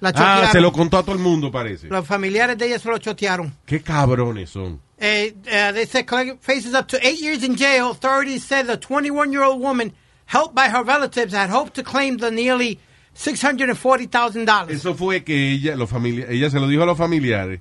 La 0.00 0.12
Ah, 0.14 0.48
se 0.52 0.60
lo 0.60 0.70
contó 0.70 0.98
a 0.98 1.02
todo 1.02 1.14
el 1.14 1.22
mundo, 1.22 1.50
parece. 1.50 1.88
Los 1.88 2.06
familiares 2.06 2.58
de 2.58 2.66
ella 2.66 2.78
se 2.78 2.88
lo 2.90 2.98
chotearon. 2.98 3.54
Qué 3.64 3.80
cabrones 3.82 4.50
son. 4.50 4.80
Uh, 5.00 5.32
uh, 5.46 5.72
they 5.72 5.86
said 5.86 6.06
faces 6.40 6.74
up 6.74 6.86
to 6.88 6.98
eight 7.06 7.20
years 7.20 7.42
in 7.42 7.56
jail. 7.56 7.90
Authorities 7.90 8.44
said 8.44 8.66
the 8.66 8.76
21-year-old 8.76 9.60
woman, 9.60 9.92
helped 10.26 10.54
by 10.54 10.68
her 10.68 10.84
relatives, 10.84 11.32
had 11.32 11.48
hoped 11.50 11.74
to 11.74 11.82
claim 11.82 12.18
the 12.18 12.30
nearly 12.30 12.78
$640,000. 13.16 14.70
Eso 14.70 14.94
fue 14.94 15.24
que 15.24 15.52
ella, 15.52 15.76
los 15.76 15.88
familia- 15.90 16.26
ella 16.28 16.50
se 16.50 16.58
lo 16.60 16.68
dijo 16.68 16.82
a 16.82 16.86
los 16.86 16.98
familiares, 16.98 17.60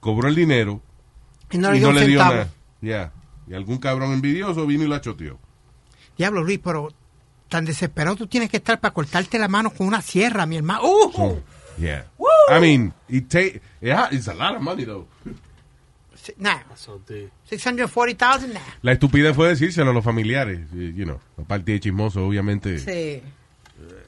cobró 0.00 0.28
el 0.28 0.34
dinero 0.34 0.80
Y 1.50 1.58
no 1.58 1.70
le 1.70 1.76
y 1.76 1.80
dio 1.80 1.88
no 1.88 1.94
un 1.94 2.00
le 2.00 2.06
dio 2.06 2.18
centavo. 2.20 2.34
nada. 2.34 2.50
Ya. 2.80 3.12
Y 3.48 3.54
algún 3.54 3.78
cabrón 3.78 4.12
envidioso 4.12 4.66
vino 4.66 4.84
y 4.84 4.88
la 4.88 5.00
choteó. 5.00 5.38
Diablo, 6.16 6.42
Luis, 6.42 6.60
pero 6.62 6.92
tan 7.48 7.64
desesperado 7.64 8.16
tú 8.16 8.26
tienes 8.26 8.50
que 8.50 8.56
estar 8.58 8.80
para 8.80 8.94
cortarte 8.94 9.38
la 9.38 9.48
mano 9.48 9.70
con 9.70 9.86
una 9.86 10.00
sierra, 10.02 10.46
mi 10.46 10.56
hermano. 10.56 10.82
¡Uh! 10.84 11.12
So, 11.12 11.42
yeah. 11.78 12.06
I 12.50 12.60
mean, 12.60 12.92
it 13.08 13.28
take, 13.28 13.60
yeah, 13.80 14.08
it's 14.12 14.28
a 14.28 14.34
lot 14.34 14.54
of 14.56 14.62
money 14.62 14.84
though. 14.84 15.06
Nah. 16.38 16.60
640,000, 17.44 18.54
nah. 18.54 18.60
La 18.82 18.92
estupidez 18.92 19.34
fue 19.36 19.48
decírselo 19.48 19.90
a 19.90 19.92
los 19.94 20.04
familiares, 20.04 20.60
eh, 20.74 20.92
you 20.96 21.04
know, 21.04 21.20
aparte 21.38 21.72
de 21.72 21.80
chismoso, 21.80 22.26
obviamente. 22.26 22.78
Sí. 22.78 23.22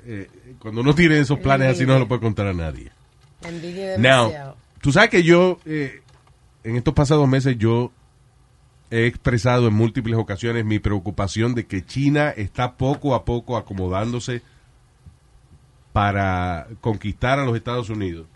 Eh, 0.06 0.30
cuando 0.58 0.80
uno 0.80 0.94
tiene 0.94 1.18
esos 1.18 1.38
planes 1.40 1.68
así 1.72 1.84
no 1.86 1.94
se 1.94 1.98
lo 2.00 2.08
puede 2.08 2.20
contar 2.20 2.46
a 2.46 2.52
nadie. 2.54 2.90
Envidia 3.42 3.98
Now, 3.98 4.32
tú 4.80 4.92
sabes 4.92 5.10
que 5.10 5.22
yo, 5.22 5.58
eh, 5.66 6.00
en 6.64 6.76
estos 6.76 6.94
pasados 6.94 7.28
meses, 7.28 7.56
yo 7.58 7.92
he 8.90 9.06
expresado 9.06 9.66
en 9.68 9.74
múltiples 9.74 10.16
ocasiones 10.16 10.64
mi 10.64 10.78
preocupación 10.78 11.54
de 11.54 11.66
que 11.66 11.84
China 11.84 12.30
está 12.30 12.76
poco 12.76 13.14
a 13.14 13.24
poco 13.24 13.56
acomodándose 13.56 14.42
para 15.92 16.68
conquistar 16.80 17.38
a 17.38 17.44
los 17.44 17.56
Estados 17.56 17.88
Unidos 17.90 18.26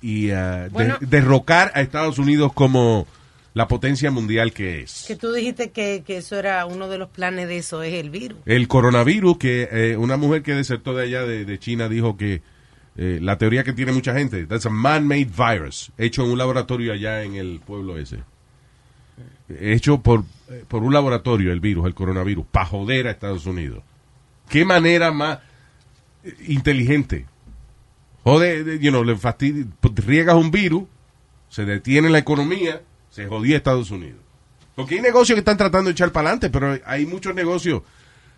y 0.00 0.26
de- 0.26 0.68
Bueno. 0.70 0.96
derrocar 1.00 1.72
a 1.74 1.80
Estados 1.80 2.18
Unidos 2.18 2.52
como 2.52 3.06
la 3.54 3.68
potencia 3.68 4.10
mundial 4.10 4.52
que 4.52 4.82
es. 4.82 5.04
Que 5.06 5.16
tú 5.16 5.32
dijiste 5.32 5.70
que, 5.70 6.02
que 6.06 6.18
eso 6.18 6.36
era 6.38 6.66
uno 6.66 6.88
de 6.88 6.98
los 6.98 7.08
planes 7.08 7.48
de 7.48 7.58
eso, 7.58 7.82
es 7.82 7.94
el 7.94 8.10
virus. 8.10 8.38
El 8.46 8.66
coronavirus, 8.68 9.38
que 9.38 9.68
eh, 9.70 9.96
una 9.96 10.16
mujer 10.16 10.42
que 10.42 10.54
desertó 10.54 10.92
de 10.94 11.04
allá 11.04 11.22
de, 11.24 11.44
de 11.44 11.58
China 11.58 11.88
dijo 11.88 12.16
que 12.16 12.42
eh, 12.96 13.18
la 13.22 13.38
teoría 13.38 13.64
que 13.64 13.72
tiene 13.72 13.92
mucha 13.92 14.12
gente, 14.14 14.46
that's 14.46 14.66
a 14.66 14.70
man-made 14.70 15.26
virus, 15.36 15.90
hecho 15.98 16.24
en 16.24 16.30
un 16.32 16.38
laboratorio 16.38 16.92
allá 16.92 17.22
en 17.22 17.34
el 17.36 17.60
pueblo 17.64 17.96
ese. 17.98 18.18
Hecho 19.48 20.00
por, 20.00 20.24
eh, 20.50 20.64
por 20.66 20.82
un 20.82 20.92
laboratorio, 20.92 21.52
el 21.52 21.60
virus, 21.60 21.86
el 21.86 21.94
coronavirus, 21.94 22.46
para 22.50 22.66
joder 22.66 23.06
a 23.06 23.10
Estados 23.12 23.46
Unidos. 23.46 23.82
¿Qué 24.48 24.64
manera 24.64 25.12
más 25.12 25.38
inteligente? 26.46 27.26
Jode, 28.24 28.64
de- 28.64 28.78
you 28.80 28.90
know, 28.90 29.04
le 29.04 29.16
fastidi- 29.16 29.68
riegas 30.04 30.34
un 30.36 30.50
virus, 30.50 30.84
se 31.48 31.64
detiene 31.64 32.08
la 32.10 32.18
economía, 32.18 32.80
se 33.14 33.26
jodía 33.26 33.56
Estados 33.56 33.90
Unidos. 33.90 34.18
Porque 34.74 34.96
hay 34.96 35.00
negocios 35.00 35.36
que 35.36 35.40
están 35.40 35.56
tratando 35.56 35.88
de 35.88 35.92
echar 35.92 36.10
para 36.10 36.30
adelante, 36.30 36.50
pero 36.50 36.78
hay 36.84 37.06
muchos 37.06 37.34
negocios. 37.34 37.82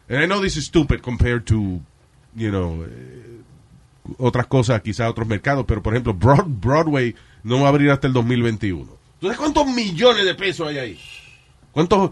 And 0.09 0.23
I 0.23 0.27
know 0.27 0.41
this 0.43 0.57
is 0.57 0.67
stupid 0.67 1.01
compared 1.01 1.45
to, 1.45 1.81
you 2.35 2.51
know, 2.51 2.85
eh, 2.85 3.41
otras 4.19 4.47
cosas, 4.47 4.83
quizás 4.83 5.09
otros 5.11 5.27
mercados, 5.27 5.65
pero 5.67 5.83
por 5.83 5.95
ejemplo, 5.95 6.13
Broad- 6.15 6.47
Broadway 6.47 7.15
no 7.43 7.61
va 7.61 7.67
a 7.67 7.69
abrir 7.71 7.91
hasta 7.91 8.07
el 8.07 8.13
2021. 8.13 8.85
¿Tú 9.19 9.27
sabes 9.27 9.39
cuántos 9.39 9.67
millones 9.67 10.25
de 10.27 10.35
pesos 10.35 10.69
hay 10.69 10.79
ahí? 10.79 11.01
¿Cuántos 11.73 12.11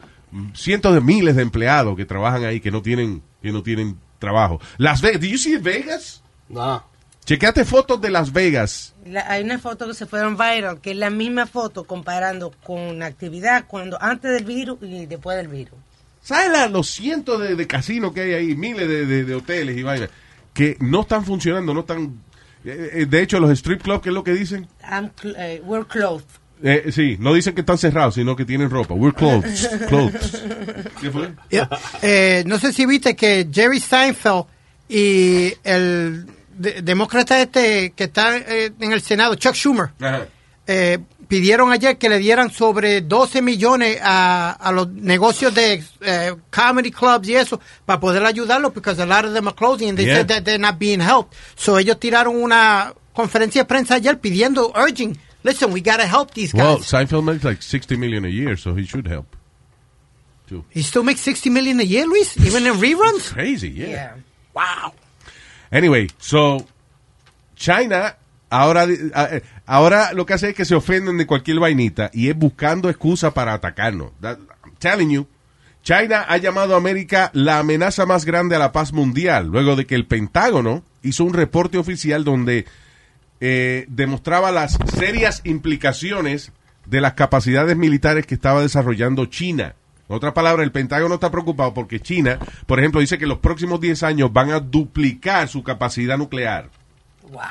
cientos 0.54 0.94
de 0.94 1.00
miles 1.02 1.36
de 1.36 1.42
empleados 1.42 1.94
que 1.96 2.04
trabajan 2.06 2.44
ahí 2.44 2.60
que 2.60 2.70
no 2.70 2.80
tienen 2.82 3.22
que 3.42 3.52
no 3.52 3.62
tienen 3.62 3.98
trabajo? 4.18 4.58
Las 4.78 5.02
Vegas, 5.02 5.20
¿do 5.20 5.26
you 5.26 5.36
see 5.38 5.56
Vegas? 5.58 6.22
No. 6.48 6.82
Chequeate 7.24 7.64
fotos 7.64 8.00
de 8.00 8.10
Las 8.10 8.32
Vegas. 8.32 8.94
La- 9.06 9.30
hay 9.30 9.42
una 9.42 9.58
foto 9.58 9.86
que 9.86 9.94
se 9.94 10.06
fueron 10.06 10.36
viral, 10.36 10.80
que 10.80 10.90
es 10.90 10.96
la 10.96 11.10
misma 11.10 11.46
foto 11.46 11.84
comparando 11.84 12.52
con 12.62 12.98
la 12.98 13.06
actividad 13.06 13.64
cuando 13.66 14.00
antes 14.02 14.30
del 14.32 14.44
virus 14.44 14.78
y 14.82 15.06
después 15.06 15.36
del 15.38 15.48
virus. 15.48 15.78
¿Sabes 16.22 16.50
la- 16.52 16.68
los 16.68 16.88
cientos 16.88 17.40
de, 17.40 17.54
de 17.56 17.66
casinos 17.66 18.12
que 18.12 18.20
hay 18.22 18.32
ahí, 18.34 18.54
miles 18.54 18.88
de, 18.88 19.06
de- 19.06 19.24
de 19.24 19.34
hoteles 19.34 19.76
y 19.76 19.82
vainas, 19.82 20.10
que 20.52 20.76
no 20.80 21.02
están 21.02 21.24
funcionando, 21.24 21.72
no 21.74 21.80
están... 21.80 22.18
eh, 22.64 22.90
eh, 22.94 23.06
de 23.06 23.22
hecho, 23.22 23.40
los 23.40 23.50
strip 23.50 23.82
clubs, 23.82 24.02
¿qué 24.02 24.08
es 24.10 24.14
lo 24.14 24.22
que 24.24 24.32
dicen? 24.32 24.68
Cl- 24.82 25.34
eh, 25.38 25.62
we're 25.64 25.86
closed. 25.86 26.26
Eh, 26.62 26.92
sí, 26.92 27.16
no 27.18 27.34
dicen 27.34 27.54
que 27.54 27.60
están 27.60 27.76
cerrados, 27.78 28.14
sino 28.14 28.36
que 28.36 28.44
tienen 28.44 28.70
ropa. 28.70 28.94
We're 28.94 29.14
clothed. 29.14 29.86
clothed. 29.88 30.86
¿Qué 31.00 31.10
fue? 31.10 31.32
Yeah. 31.50 31.68
Eh, 32.00 32.44
no 32.46 32.58
sé 32.58 32.72
si 32.72 32.86
viste 32.86 33.16
que 33.16 33.46
Jerry 33.52 33.80
Seinfeld 33.80 34.44
y 34.88 35.52
el 35.64 36.26
de- 36.56 36.82
demócrata 36.82 37.40
este 37.40 37.92
que 37.96 38.04
está 38.04 38.36
eh, 38.38 38.72
en 38.80 38.92
el 38.92 39.00
Senado, 39.02 39.34
Chuck 39.34 39.54
Schumer, 39.54 39.90
eh, 40.66 40.98
pidieron 41.28 41.72
ayer 41.72 41.96
que 41.98 42.08
le 42.08 42.18
dieran 42.18 42.50
sobre 42.50 43.00
12 43.02 43.42
millones 43.42 43.98
a, 44.02 44.50
a 44.52 44.72
los 44.72 44.88
negocios 44.88 45.54
de 45.54 45.82
eh, 46.00 46.34
comedy 46.50 46.90
clubs 46.90 47.28
y 47.28 47.34
eso 47.36 47.60
para 47.84 48.00
poder 48.00 48.24
ayudarlos 48.24 48.72
porque 48.72 48.90
a 48.90 49.06
lot 49.06 49.24
of 49.24 49.32
them 49.34 49.46
are 49.48 49.54
closing 49.56 49.88
and 49.90 49.98
they 49.98 50.06
Yeah. 50.06 50.16
said 50.18 50.26
that 50.28 50.44
they're 50.44 50.58
not 50.58 50.78
being 50.78 51.00
helped. 51.00 51.34
So 51.56 51.78
ellos 51.78 51.98
tiraron 51.98 52.36
una 52.36 52.94
conferencia 53.14 53.62
de 53.62 53.66
prensa 53.66 53.94
ayer 53.96 54.18
pidiendo, 54.20 54.72
urging, 54.74 55.16
listen, 55.42 55.72
we 55.72 55.80
gotta 55.80 56.06
help 56.06 56.32
these 56.34 56.52
Well, 56.54 56.76
guys. 56.78 56.86
Seinfeld 56.90 57.24
makes 57.24 57.44
like 57.44 57.62
60 57.62 57.96
million 57.96 58.24
a 58.24 58.28
year, 58.30 58.56
so 58.56 58.74
he 58.74 58.84
should 58.86 59.06
help. 59.06 59.26
Too. 60.48 60.62
He 60.70 60.82
still 60.82 61.02
makes 61.04 61.20
60 61.22 61.48
million 61.50 61.80
a 61.80 61.84
year, 61.84 62.06
Luis, 62.06 62.36
even 62.38 62.66
in 62.66 62.74
reruns? 62.74 63.32
Crazy, 63.32 63.70
yeah. 63.70 63.86
Yeah. 63.88 64.12
Wow. 64.54 64.92
Anyway, 65.74 66.08
so 66.18 66.64
China 67.56 68.16
ahora 68.48 68.84
eh, 68.84 69.42
ahora 69.66 70.12
lo 70.12 70.24
que 70.24 70.34
hace 70.34 70.50
es 70.50 70.54
que 70.54 70.64
se 70.64 70.76
ofenden 70.76 71.18
de 71.18 71.26
cualquier 71.26 71.58
vainita 71.58 72.10
y 72.12 72.28
es 72.28 72.36
buscando 72.36 72.88
excusa 72.88 73.34
para 73.34 73.54
atacarnos. 73.54 74.12
I'm 74.22 74.38
telling 74.78 75.10
you, 75.10 75.26
China 75.82 76.26
ha 76.28 76.36
llamado 76.36 76.74
a 76.74 76.76
América 76.76 77.30
la 77.34 77.58
amenaza 77.58 78.06
más 78.06 78.24
grande 78.24 78.54
a 78.54 78.60
la 78.60 78.70
paz 78.70 78.92
mundial, 78.92 79.48
luego 79.48 79.74
de 79.74 79.84
que 79.84 79.96
el 79.96 80.06
Pentágono 80.06 80.84
hizo 81.02 81.24
un 81.24 81.34
reporte 81.34 81.76
oficial 81.76 82.22
donde 82.22 82.66
eh, 83.40 83.84
demostraba 83.88 84.52
las 84.52 84.78
serias 84.96 85.40
implicaciones 85.42 86.52
de 86.86 87.00
las 87.00 87.14
capacidades 87.14 87.76
militares 87.76 88.26
que 88.26 88.36
estaba 88.36 88.62
desarrollando 88.62 89.26
China. 89.26 89.74
En 90.08 90.16
otras 90.16 90.32
palabras, 90.34 90.64
el 90.64 90.72
Pentágono 90.72 91.14
está 91.14 91.30
preocupado 91.30 91.72
porque 91.72 92.00
China, 92.00 92.38
por 92.66 92.78
ejemplo, 92.78 93.00
dice 93.00 93.16
que 93.18 93.24
en 93.24 93.30
los 93.30 93.38
próximos 93.38 93.80
10 93.80 94.02
años 94.02 94.32
van 94.32 94.50
a 94.50 94.60
duplicar 94.60 95.48
su 95.48 95.62
capacidad 95.62 96.18
nuclear. 96.18 96.68
Wow. 97.30 97.42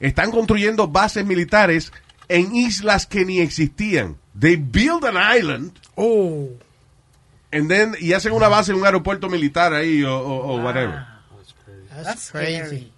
Están 0.00 0.30
construyendo 0.30 0.88
bases 0.88 1.24
militares 1.26 1.92
en 2.28 2.54
islas 2.56 3.06
que 3.06 3.24
ni 3.24 3.40
existían. 3.40 4.16
They 4.38 4.56
build 4.56 5.04
an 5.04 5.16
island 5.38 5.72
Oh. 5.94 6.48
and 7.52 7.68
then, 7.68 7.94
y 8.00 8.12
hacen 8.12 8.32
una 8.32 8.48
base 8.48 8.72
en 8.72 8.78
un 8.78 8.84
aeropuerto 8.86 9.28
militar 9.30 9.72
ahí 9.72 10.02
o, 10.04 10.14
o- 10.18 10.54
o 10.56 10.62
whatever. 10.62 11.04
That's, 12.02 12.30
crazy. 12.30 12.92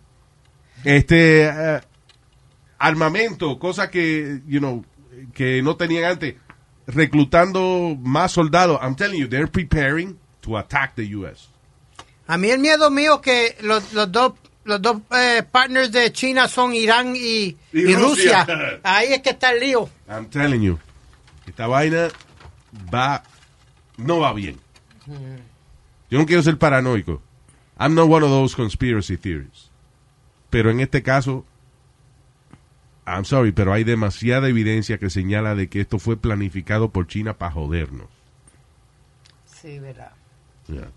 este 0.84 1.44
eh, 1.46 1.80
armamento, 2.78 3.58
cosa 3.58 3.90
que, 3.90 4.40
you 4.46 4.58
know, 4.58 4.84
que 5.34 5.62
no 5.62 5.76
tenían 5.76 6.04
antes, 6.04 6.34
reclutando 6.88 7.96
más 8.00 8.32
soldados. 8.32 8.78
I'm 8.82 8.96
telling 8.96 9.20
you, 9.20 9.28
they're 9.28 9.46
preparing 9.46 10.18
to 10.42 10.56
attack 10.56 10.96
the 10.96 11.06
U.S. 11.16 11.48
A 12.26 12.36
mí 12.36 12.50
el 12.50 12.58
miedo 12.58 12.90
mío 12.90 13.20
que 13.20 13.56
los, 13.60 13.92
los 13.92 14.10
dos 14.10 14.32
los 14.64 14.82
dos 14.82 14.98
eh, 15.12 15.42
partners 15.50 15.92
de 15.92 16.12
China 16.12 16.46
son 16.46 16.74
Irán 16.74 17.14
y, 17.16 17.56
Y 17.72 17.90
y 17.90 17.94
Rusia. 17.94 18.44
Rusia. 18.44 18.80
Ahí 18.82 19.12
es 19.12 19.22
que 19.22 19.30
está 19.30 19.50
el 19.50 19.60
lío. 19.60 19.88
I'm 20.08 20.26
telling 20.28 20.60
you, 20.60 20.78
esta 21.46 21.66
vaina 21.66 22.08
va, 22.92 23.22
no 23.96 24.20
va 24.20 24.32
bien. 24.34 24.58
Yo 26.10 26.18
no 26.18 26.26
quiero 26.26 26.42
ser 26.42 26.58
paranoico. 26.58 27.22
I'm 27.78 27.94
not 27.94 28.08
one 28.08 28.22
of 28.22 28.30
those 28.30 28.54
conspiracy 28.54 29.16
theories. 29.16 29.70
Pero 30.50 30.70
en 30.70 30.80
este 30.80 31.02
caso, 31.02 31.46
I'm 33.16 33.24
sorry, 33.24 33.52
pero 33.52 33.72
hay 33.72 33.84
demasiada 33.84 34.48
evidencia 34.48 34.98
que 34.98 35.10
señala 35.10 35.54
de 35.54 35.68
que 35.68 35.80
esto 35.80 35.98
fue 35.98 36.16
planificado 36.16 36.90
por 36.90 37.06
China 37.06 37.34
para 37.38 37.52
jodernos. 37.52 38.08
Sí, 39.60 39.78
verdad. 39.78 40.12
Yeah. 40.68 40.90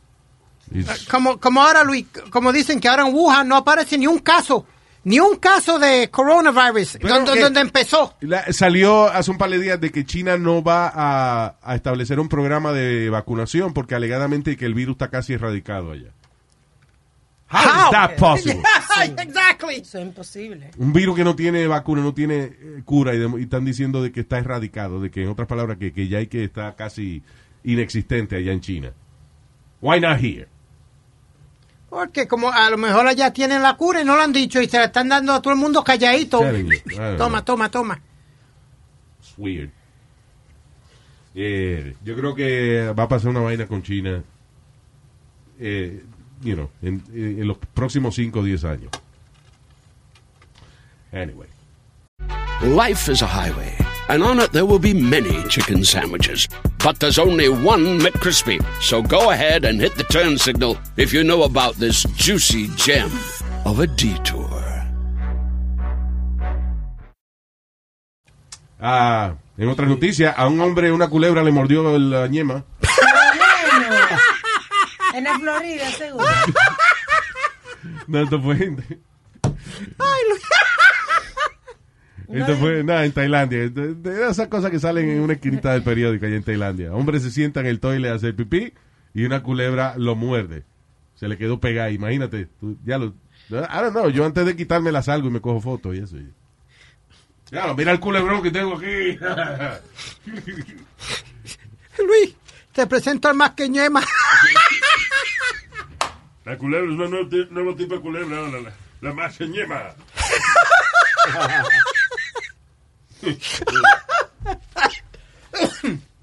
It's- 0.73 1.07
Como, 1.09 1.39
como 1.39 1.61
ahora, 1.61 1.83
Luis, 1.83 2.05
como 2.29 2.51
dicen 2.53 2.79
que 2.79 2.87
ahora 2.87 3.07
en 3.07 3.13
Wuhan 3.13 3.47
no 3.47 3.57
aparece 3.57 3.97
ni 3.97 4.07
un 4.07 4.19
caso, 4.19 4.65
ni 5.03 5.19
un 5.19 5.37
caso 5.37 5.79
de 5.79 6.09
coronavirus, 6.11 6.99
Pero 7.01 7.15
donde, 7.15 7.33
que- 7.33 7.39
donde 7.41 7.59
empezó. 7.61 8.15
La- 8.21 8.51
salió 8.53 9.05
hace 9.07 9.31
un 9.31 9.37
par 9.37 9.49
de 9.49 9.59
días 9.59 9.81
de 9.81 9.91
que 9.91 10.05
China 10.05 10.37
no 10.37 10.61
va 10.63 10.91
a, 10.93 11.55
a 11.61 11.75
establecer 11.75 12.19
un 12.19 12.29
programa 12.29 12.71
de 12.71 13.09
vacunación 13.09 13.73
porque 13.73 13.95
alegadamente 13.95 14.55
que 14.55 14.65
el 14.65 14.73
virus 14.75 14.93
está 14.93 15.09
casi 15.09 15.33
erradicado 15.33 15.91
allá. 15.91 16.11
How, 17.51 17.59
How? 17.59 17.85
is 17.85 17.91
that 17.91 18.15
possible? 18.17 18.63
exactly. 19.19 19.75
Eso 19.75 19.99
es 19.99 20.05
imposible. 20.05 20.71
un 20.77 20.93
virus 20.93 21.15
que 21.17 21.23
no 21.25 21.35
tiene 21.35 21.67
vacuna, 21.67 22.01
no 22.01 22.13
tiene 22.13 22.43
eh, 22.43 22.81
cura 22.85 23.13
y, 23.13 23.19
de- 23.19 23.39
y 23.39 23.43
están 23.43 23.65
diciendo 23.65 24.01
de 24.01 24.11
que 24.13 24.21
está 24.21 24.37
erradicado, 24.37 25.01
de 25.01 25.11
que 25.11 25.23
en 25.23 25.29
otras 25.29 25.47
palabras 25.47 25.77
que, 25.77 25.91
que 25.91 26.07
ya 26.07 26.19
hay 26.19 26.27
que 26.27 26.45
está 26.45 26.75
casi 26.75 27.21
inexistente 27.63 28.37
allá 28.37 28.53
en 28.53 28.61
China. 28.61 28.93
Why 29.81 29.99
not 29.99 30.19
here? 30.21 30.47
Porque 31.89 32.25
como 32.25 32.49
a 32.51 32.69
lo 32.69 32.77
mejor 32.77 33.05
allá 33.05 33.33
tienen 33.33 33.61
la 33.61 33.75
cura 33.75 34.01
y 34.01 34.05
no 34.05 34.15
lo 34.15 34.21
han 34.21 34.31
dicho 34.31 34.61
y 34.61 34.67
se 34.69 34.77
la 34.77 34.85
están 34.85 35.09
dando 35.09 35.33
a 35.33 35.41
todo 35.41 35.51
el 35.53 35.59
mundo 35.59 35.83
calladito. 35.83 36.39
Toma, 37.17 37.39
know. 37.39 37.43
toma, 37.43 37.69
toma. 37.69 38.01
It's 39.19 39.33
weird. 39.37 39.71
Eh, 41.35 41.95
yo 42.03 42.15
creo 42.15 42.33
que 42.33 42.93
va 42.97 43.03
a 43.03 43.07
pasar 43.09 43.29
una 43.31 43.41
vaina 43.41 43.65
con 43.67 43.83
China, 43.83 44.23
eh, 45.59 46.03
you 46.43 46.55
know, 46.55 46.69
en, 46.81 47.03
en 47.13 47.47
los 47.47 47.57
próximos 47.73 48.15
5 48.15 48.39
o 48.39 48.43
10 48.43 48.63
años. 48.65 48.91
Anyway. 51.11 51.47
Life 52.61 53.09
is 53.09 53.21
a 53.23 53.27
highway, 53.27 53.75
and 54.07 54.21
on 54.23 54.39
it 54.39 54.51
there 54.51 54.65
will 54.65 54.79
be 54.79 54.93
many 54.93 55.41
chicken 55.49 55.83
sandwiches. 55.83 56.47
But 56.83 56.99
there's 56.99 57.17
only 57.17 57.49
one 57.49 57.99
McCrispy. 57.99 58.63
So 58.81 59.01
go 59.01 59.31
ahead 59.31 59.65
and 59.65 59.79
hit 59.81 59.95
the 59.95 60.03
turn 60.03 60.37
signal 60.37 60.77
if 60.95 61.11
you 61.11 61.23
know 61.23 61.43
about 61.43 61.75
this 61.75 62.03
juicy 62.15 62.67
gem 62.75 63.09
of 63.65 63.79
a 63.79 63.87
detour. 63.87 64.47
Ah, 68.79 69.35
en 69.57 69.69
otras 69.69 69.87
noticias, 69.87 70.33
a 70.37 70.47
un 70.47 70.59
hombre 70.59 70.91
una 70.91 71.07
culebra 71.07 71.43
le 71.43 71.51
mordió 71.51 71.97
la 71.99 72.27
ñema. 72.27 72.63
En 75.13 75.23
la 75.23 75.39
Florida, 75.39 75.91
seguro. 75.91 76.25
No, 78.07 78.19
esto 78.19 78.41
fue 78.41 78.63
en, 78.63 79.03
esto 82.33 82.55
fue 82.55 82.83
nada, 82.83 83.05
en 83.05 83.11
Tailandia. 83.11 83.69
De, 83.69 84.29
esas 84.29 84.47
cosas 84.47 84.71
que 84.71 84.79
salen 84.79 85.09
en 85.09 85.19
una 85.21 85.33
esquinita 85.33 85.73
del 85.73 85.83
periódico 85.83 86.25
allá 86.25 86.35
en 86.35 86.43
Tailandia. 86.43 86.93
Hombre 86.93 87.19
se 87.19 87.29
sienta 87.29 87.59
en 87.59 87.65
el 87.65 87.79
toile 87.79 88.09
a 88.09 88.13
hacer 88.13 88.35
pipí 88.35 88.73
y 89.13 89.25
una 89.25 89.43
culebra 89.43 89.95
lo 89.97 90.15
muerde. 90.15 90.63
Se 91.15 91.27
le 91.27 91.37
quedó 91.37 91.59
pegada. 91.59 91.91
Imagínate, 91.91 92.47
tú, 92.59 92.77
ya 92.85 92.97
lo... 92.97 93.13
I 93.49 93.81
don't 93.81 93.91
know, 93.91 94.09
yo 94.09 94.25
antes 94.25 94.45
de 94.45 94.55
quitarme 94.55 94.93
la 94.93 95.01
salgo 95.01 95.27
y 95.27 95.31
me 95.31 95.41
cojo 95.41 95.59
fotos 95.59 95.95
y 95.95 95.99
eso. 95.99 96.15
Ya, 97.51 97.67
lo, 97.67 97.75
mira 97.75 97.91
el 97.91 97.99
culebrón 97.99 98.41
que 98.41 98.51
tengo 98.51 98.77
aquí. 98.77 99.17
Luis, 101.97 102.35
te 102.71 102.87
presento 102.87 103.27
al 103.27 103.35
más 103.35 103.51
que 103.51 103.67
ñema. 103.67 104.01
La 106.45 106.57
culebra 106.57 106.91
es 106.91 106.99
un 106.99 107.11
nuevo, 107.11 107.29
nuevo 107.51 107.75
tipo 107.75 107.95
de 107.95 108.01
culebra, 108.01 108.37
ahora, 108.37 108.61
la, 108.61 108.73
la 109.01 109.13
más 109.13 109.39
ñema. 109.39 109.93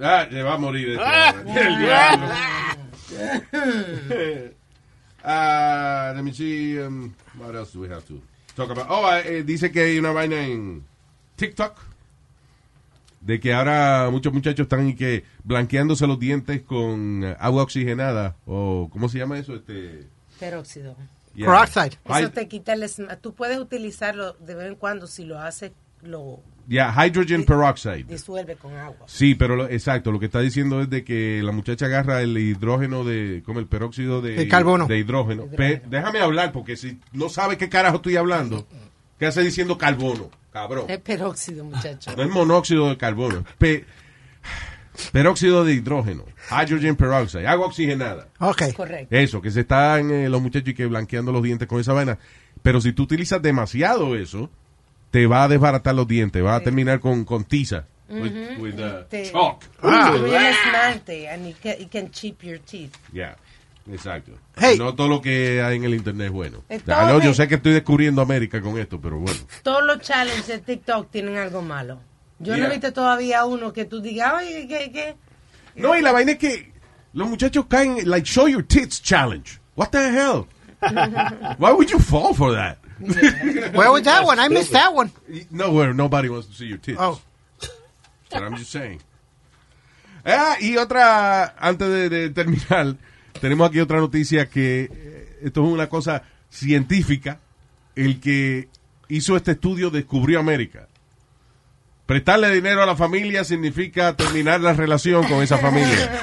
Ah, 0.00 0.26
le 0.30 0.42
va 0.44 0.54
a 0.54 0.58
morir 0.58 0.90
este 0.90 1.02
hombre. 1.02 1.60
El 1.66 1.78
diablo. 1.78 2.28
Ah, 5.24 6.12
let 6.14 6.22
me 6.22 6.32
see. 6.32 6.78
Um, 6.78 7.12
what 7.36 7.56
else 7.56 7.72
do 7.72 7.80
we 7.80 7.88
have 7.88 8.06
to 8.06 8.20
talk 8.54 8.70
about? 8.70 8.86
Oh, 8.88 9.04
ah, 9.04 9.18
eh, 9.20 9.42
dice 9.42 9.72
que 9.72 9.80
hay 9.80 9.98
una 9.98 10.12
vaina 10.12 10.36
en 10.40 10.84
TikTok 11.36 11.76
de 13.20 13.40
que 13.40 13.52
ahora 13.52 14.08
muchos 14.10 14.32
muchachos 14.32 14.64
están 14.64 14.88
y 14.88 14.94
que 14.94 15.24
blanqueándose 15.44 16.06
los 16.06 16.18
dientes 16.18 16.62
con 16.62 17.24
agua 17.38 17.62
oxigenada 17.64 18.36
o 18.46 18.88
¿cómo 18.92 19.08
se 19.08 19.18
llama 19.18 19.38
eso? 19.38 19.54
Este 19.54 20.06
Peróxido. 20.38 20.96
yeah. 21.34 21.46
Peroxide. 21.46 21.98
Eso 22.20 22.30
te 22.30 22.46
quita 22.48 22.72
el 22.74 22.88
Tú 23.20 23.34
puedes 23.34 23.58
utilizarlo 23.58 24.34
de 24.34 24.54
vez 24.54 24.68
en 24.68 24.76
cuando 24.76 25.06
si 25.08 25.24
lo 25.24 25.40
haces, 25.40 25.72
lo 26.02 26.40
yeah, 26.68 26.94
hydrogen 27.04 27.44
peroxide. 27.44 28.04
disuelve 28.04 28.54
con 28.54 28.72
agua. 28.76 29.04
Sí, 29.06 29.34
pero 29.34 29.56
lo- 29.56 29.68
exacto, 29.68 30.12
lo 30.12 30.20
que 30.20 30.26
está 30.26 30.38
diciendo 30.40 30.80
es 30.82 30.88
de 30.88 31.02
que 31.02 31.40
la 31.42 31.50
muchacha 31.50 31.86
agarra 31.86 32.22
el 32.22 32.38
hidrógeno 32.38 33.02
de, 33.04 33.42
como 33.44 33.58
el 33.58 33.66
peróxido 33.66 34.20
de, 34.22 34.36
De 34.36 34.46
carbono. 34.48 34.86
de 34.86 34.96
hidrógeno. 34.98 35.46
Pe- 35.46 35.82
déjame 35.88 36.20
hablar, 36.20 36.52
porque 36.52 36.76
si 36.76 37.00
no 37.12 37.28
sabe 37.28 37.56
qué 37.58 37.68
carajo 37.68 37.96
estoy 37.96 38.14
hablando, 38.16 38.64
¿qué 39.18 39.26
hace 39.26 39.42
diciendo 39.42 39.76
carbono? 39.78 40.30
Cabrón. 40.52 40.86
Es 40.88 40.98
peróxido, 40.98 41.64
muchacho. 41.64 42.14
No 42.16 42.22
es 42.22 42.28
monóxido 42.30 42.88
de 42.88 42.96
carbono, 42.96 43.44
pe- 43.58 43.84
peróxido 45.12 45.64
de 45.64 45.74
hidrógeno, 45.74 46.24
hydrogen 46.50 46.96
peroxide, 46.96 47.46
agua 47.46 47.66
oxigenada. 47.66 48.28
Ok. 48.40 48.72
Correcto. 48.74 49.14
Eso, 49.14 49.40
que 49.40 49.50
se 49.50 49.60
están 49.60 50.10
eh, 50.10 50.28
los 50.28 50.40
muchachos 50.42 50.68
y 50.70 50.74
que 50.74 50.86
blanqueando 50.86 51.30
los 51.32 51.42
dientes 51.42 51.68
con 51.68 51.80
esa 51.80 51.92
vaina. 51.92 52.18
Pero 52.62 52.80
si 52.80 52.92
tú 52.92 53.04
utilizas 53.04 53.40
demasiado 53.40 54.16
eso, 54.16 54.50
te 55.10 55.26
va 55.26 55.44
a 55.44 55.48
desbaratar 55.48 55.94
los 55.94 56.08
dientes, 56.08 56.44
va 56.44 56.56
a 56.56 56.60
terminar 56.60 57.00
con, 57.00 57.24
con 57.24 57.44
tiza. 57.44 57.86
with- 58.10 58.58
with, 58.58 58.74
uh, 58.80 59.04
chalk. 59.30 59.62
El 59.82 60.34
esmalte 60.34 61.28
and 61.28 61.46
it 61.46 61.56
can, 61.62 61.74
it 61.78 61.90
can 61.90 62.10
chip 62.10 62.42
your 62.42 62.58
teeth. 62.58 62.94
Yeah, 63.12 63.36
exacto. 63.92 64.32
Hey. 64.56 64.76
No 64.78 64.94
todo 64.94 65.08
lo 65.08 65.20
que 65.20 65.62
hay 65.62 65.76
en 65.76 65.84
el 65.84 65.94
internet 65.94 66.26
es 66.26 66.32
bueno. 66.32 66.58
Entonces- 66.68 66.94
Ah, 66.96 67.10
no, 67.12 67.20
yo 67.22 67.32
sé 67.34 67.48
que 67.48 67.56
estoy 67.56 67.72
descubriendo 67.72 68.22
América 68.22 68.60
con 68.60 68.78
esto, 68.78 69.00
pero 69.00 69.18
bueno. 69.18 69.38
Todos 69.62 69.84
los 69.84 70.00
challenges 70.00 70.46
de 70.46 70.58
TikTok 70.60 71.10
tienen 71.10 71.36
algo 71.38 71.62
malo. 71.62 72.00
Yo 72.38 72.52
no 72.52 72.58
Yeah. 72.58 72.66
he 72.68 72.70
visto 72.70 72.92
todavía 72.92 73.44
uno 73.44 73.72
que 73.72 73.84
tú 73.84 74.00
digas, 74.00 74.34
oye, 74.34 74.66
¿qué, 74.68 74.92
qué? 74.92 75.16
No, 75.74 75.96
y 75.96 76.02
la 76.02 76.12
vaina 76.12 76.32
es 76.32 76.38
que 76.38 76.72
los 77.12 77.28
muchachos 77.28 77.66
caen, 77.68 78.08
like, 78.08 78.26
show 78.28 78.46
your 78.48 78.62
tits 78.64 79.00
challenge. 79.02 79.58
What 79.76 79.88
the 79.90 80.10
hell? 80.10 80.46
Why 81.58 81.72
would 81.72 81.88
you 81.90 81.98
fall 81.98 82.32
for 82.34 82.52
that? 82.54 82.78
Where 83.74 83.90
was 83.90 84.02
that 84.04 84.24
one? 84.24 84.38
I 84.40 84.48
missed 84.48 84.72
that 84.72 84.92
one. 84.94 85.10
Nowhere, 85.50 85.94
nobody 85.94 86.28
wants 86.28 86.48
to 86.48 86.54
see 86.54 86.66
your 86.66 86.78
tits. 86.78 86.98
Oh. 87.00 87.20
But 88.30 88.42
I'm 88.42 88.56
just 88.56 88.70
saying. 88.70 89.00
Ah, 90.24 90.56
y 90.60 90.76
otra, 90.76 91.54
antes 91.58 91.88
de, 91.88 92.08
de 92.10 92.30
terminar, 92.30 92.96
tenemos 93.40 93.68
aquí 93.68 93.80
otra 93.80 93.98
noticia 93.98 94.48
que 94.48 94.88
eh, 94.90 95.38
esto 95.42 95.64
es 95.64 95.72
una 95.72 95.88
cosa 95.88 96.22
científica. 96.50 97.40
El 97.94 98.20
que 98.20 98.68
hizo 99.08 99.36
este 99.36 99.52
estudio 99.52 99.90
descubrió 99.90 100.38
América. 100.38 100.88
Prestarle 102.06 102.50
dinero 102.50 102.82
a 102.82 102.86
la 102.86 102.96
familia 102.96 103.44
significa 103.44 104.16
terminar 104.16 104.60
la 104.60 104.72
relación 104.72 105.26
con 105.26 105.42
esa 105.42 105.58
familia. 105.58 106.20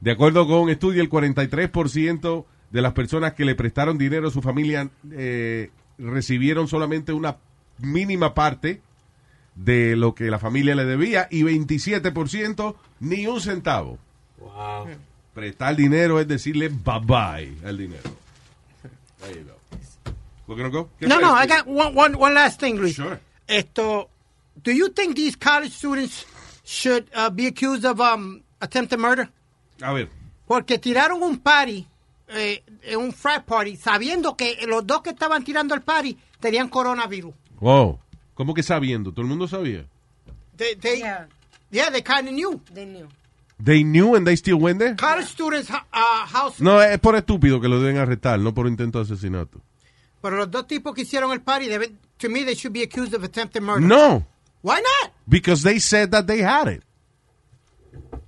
De 0.00 0.10
acuerdo 0.10 0.46
con 0.46 0.60
un 0.60 0.70
estudio, 0.70 1.02
el 1.02 1.08
43% 1.08 2.44
de 2.70 2.82
las 2.82 2.92
personas 2.92 3.32
que 3.32 3.44
le 3.44 3.54
prestaron 3.54 3.98
dinero 3.98 4.28
a 4.28 4.30
su 4.30 4.42
familia 4.42 4.90
eh, 5.10 5.70
recibieron 5.96 6.68
solamente 6.68 7.12
una 7.12 7.38
mínima 7.78 8.34
parte 8.34 8.82
de 9.54 9.96
lo 9.96 10.14
que 10.14 10.30
la 10.30 10.38
familia 10.38 10.74
le 10.74 10.84
debía 10.84 11.26
y 11.30 11.42
27% 11.42 12.76
ni 13.00 13.26
un 13.26 13.40
centavo. 13.40 13.98
Wow. 14.40 14.88
Prestar 15.34 15.76
dinero 15.76 16.18
es 16.20 16.26
decirle 16.28 16.68
bye 16.68 17.00
bye 17.00 17.52
al 17.64 17.76
dinero. 17.76 18.02
There 19.20 19.34
you 19.36 19.44
go. 19.44 19.54
We're 20.46 20.56
gonna 20.56 20.70
go? 20.70 20.88
¿Qué 20.98 21.06
No, 21.06 21.20
no? 21.20 21.34
I 21.34 21.46
got 21.46 21.66
one, 21.66 21.94
one, 21.94 22.14
one 22.16 22.34
last 22.34 22.58
thing, 22.60 22.76
Luis. 22.78 22.94
Sure. 22.94 23.18
Esto, 23.46 24.08
do 24.62 24.72
you 24.72 24.88
think 24.90 25.14
these 25.16 25.36
college 25.36 25.72
students 25.72 26.24
should 26.64 27.08
uh, 27.14 27.28
be 27.30 27.46
accused 27.46 27.84
of 27.84 28.00
um, 28.00 28.42
attempted 28.60 28.98
murder? 28.98 29.28
A 29.82 29.92
ver. 29.92 30.08
Porque 30.46 30.78
tiraron 30.78 31.22
un 31.22 31.38
party, 31.38 31.86
eh, 32.28 32.62
un 32.96 33.12
frat 33.12 33.44
party, 33.44 33.76
sabiendo 33.76 34.36
que 34.36 34.56
los 34.66 34.86
dos 34.86 35.02
que 35.02 35.10
estaban 35.10 35.44
tirando 35.44 35.74
el 35.74 35.82
party 35.82 36.16
tenían 36.40 36.68
coronavirus. 36.68 37.34
Wow. 37.60 37.98
¿Cómo 38.34 38.54
que 38.54 38.62
sabiendo? 38.62 39.10
¿Todo 39.12 39.22
el 39.22 39.28
mundo 39.28 39.46
sabía? 39.48 39.84
They, 40.56 40.74
they, 40.76 41.00
Yeah, 41.00 41.26
yeah, 41.70 41.90
they 41.90 42.02
kind 42.02 42.26
of 42.28 42.32
knew. 42.34 42.60
they 42.72 42.86
knew. 42.86 43.08
They 43.62 43.82
knew 43.82 44.14
and 44.14 44.24
they 44.26 44.36
still 44.36 44.58
went 44.60 44.78
there? 44.78 44.94
College 44.96 45.26
students, 45.26 45.68
uh, 45.70 45.76
house, 45.92 46.60
No, 46.60 46.80
es 46.80 46.98
por 47.00 47.16
estúpido 47.16 47.60
que 47.60 47.68
lo 47.68 47.80
deben 47.80 47.96
arrestar, 47.98 48.38
no 48.38 48.54
por 48.54 48.68
intento 48.68 48.98
de 48.98 49.04
asesinato. 49.12 49.60
pero 50.22 50.36
los 50.36 50.50
dos 50.50 50.66
tipos 50.66 50.94
que 50.94 51.02
hicieron 51.02 51.32
el 51.32 51.40
party, 51.40 51.66
deben, 51.68 51.98
to 52.18 52.28
me, 52.28 52.44
they 52.44 52.54
should 52.54 52.72
be 52.72 52.82
accused 52.82 53.14
of 53.14 53.24
attempted 53.24 53.62
murder. 53.62 53.80
No, 53.86 54.24
Why 54.62 54.76
not? 54.80 55.12
because 55.26 55.62
they 55.62 55.78
said 55.80 56.10
that 56.10 56.26
they 56.26 56.42
had 56.42 56.68
it. 56.68 56.82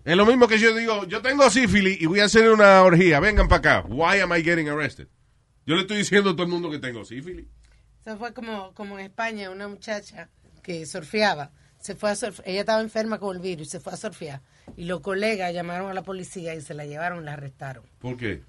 Es 0.05 0.17
lo 0.17 0.25
mismo 0.27 0.49
que 0.49 0.59
yo 0.59 0.75
digo, 0.75 1.05
yo 1.05 1.21
tengo 1.21 1.49
sífilis 1.51 2.01
y 2.01 2.07
voy 2.07 2.21
a 2.21 2.25
hacer 2.25 2.51
una 2.51 2.83
orgía, 2.83 3.21
vengan 3.21 3.49
para 3.49 3.81
acá. 3.81 3.85
Why 3.89 4.21
am 4.21 4.33
I 4.33 4.43
getting 4.43 4.69
arrested? 4.69 5.09
Yo 5.67 5.75
le 5.77 5.83
estoy 5.83 5.99
diciendo 5.99 6.31
a 6.31 6.33
todo 6.33 6.45
el 6.45 6.49
mundo 6.49 6.71
que 6.71 6.79
tengo 6.79 7.05
sífilis. 7.05 7.47
Eso 8.05 8.17
fue 8.17 8.33
como, 8.33 8.73
como 8.75 8.99
en 8.99 9.05
España, 9.07 9.51
una 9.51 9.69
muchacha 9.69 10.29
que 10.63 10.87
surfeaba. 10.87 11.51
Se 11.81 11.95
fue 11.95 12.11
a 12.11 12.15
surf- 12.15 12.43
ella 12.45 12.61
estaba 12.61 12.81
enferma 12.81 13.19
con 13.19 13.35
el 13.37 13.43
virus 13.43 13.69
y 13.69 13.71
se 13.71 13.81
fue 13.81 13.93
a 13.93 13.97
surfear. 13.97 14.41
Y 14.77 14.85
los 14.85 15.01
colegas 15.01 15.53
llamaron 15.55 15.91
a 15.91 15.95
la 15.95 16.03
policía 16.03 16.55
y 16.55 16.61
se 16.61 16.75
la 16.75 16.85
llevaron 16.87 17.23
y 17.23 17.25
la 17.25 17.33
arrestaron. 17.33 17.85
¿Por 18.01 18.17
qué? 18.17 18.43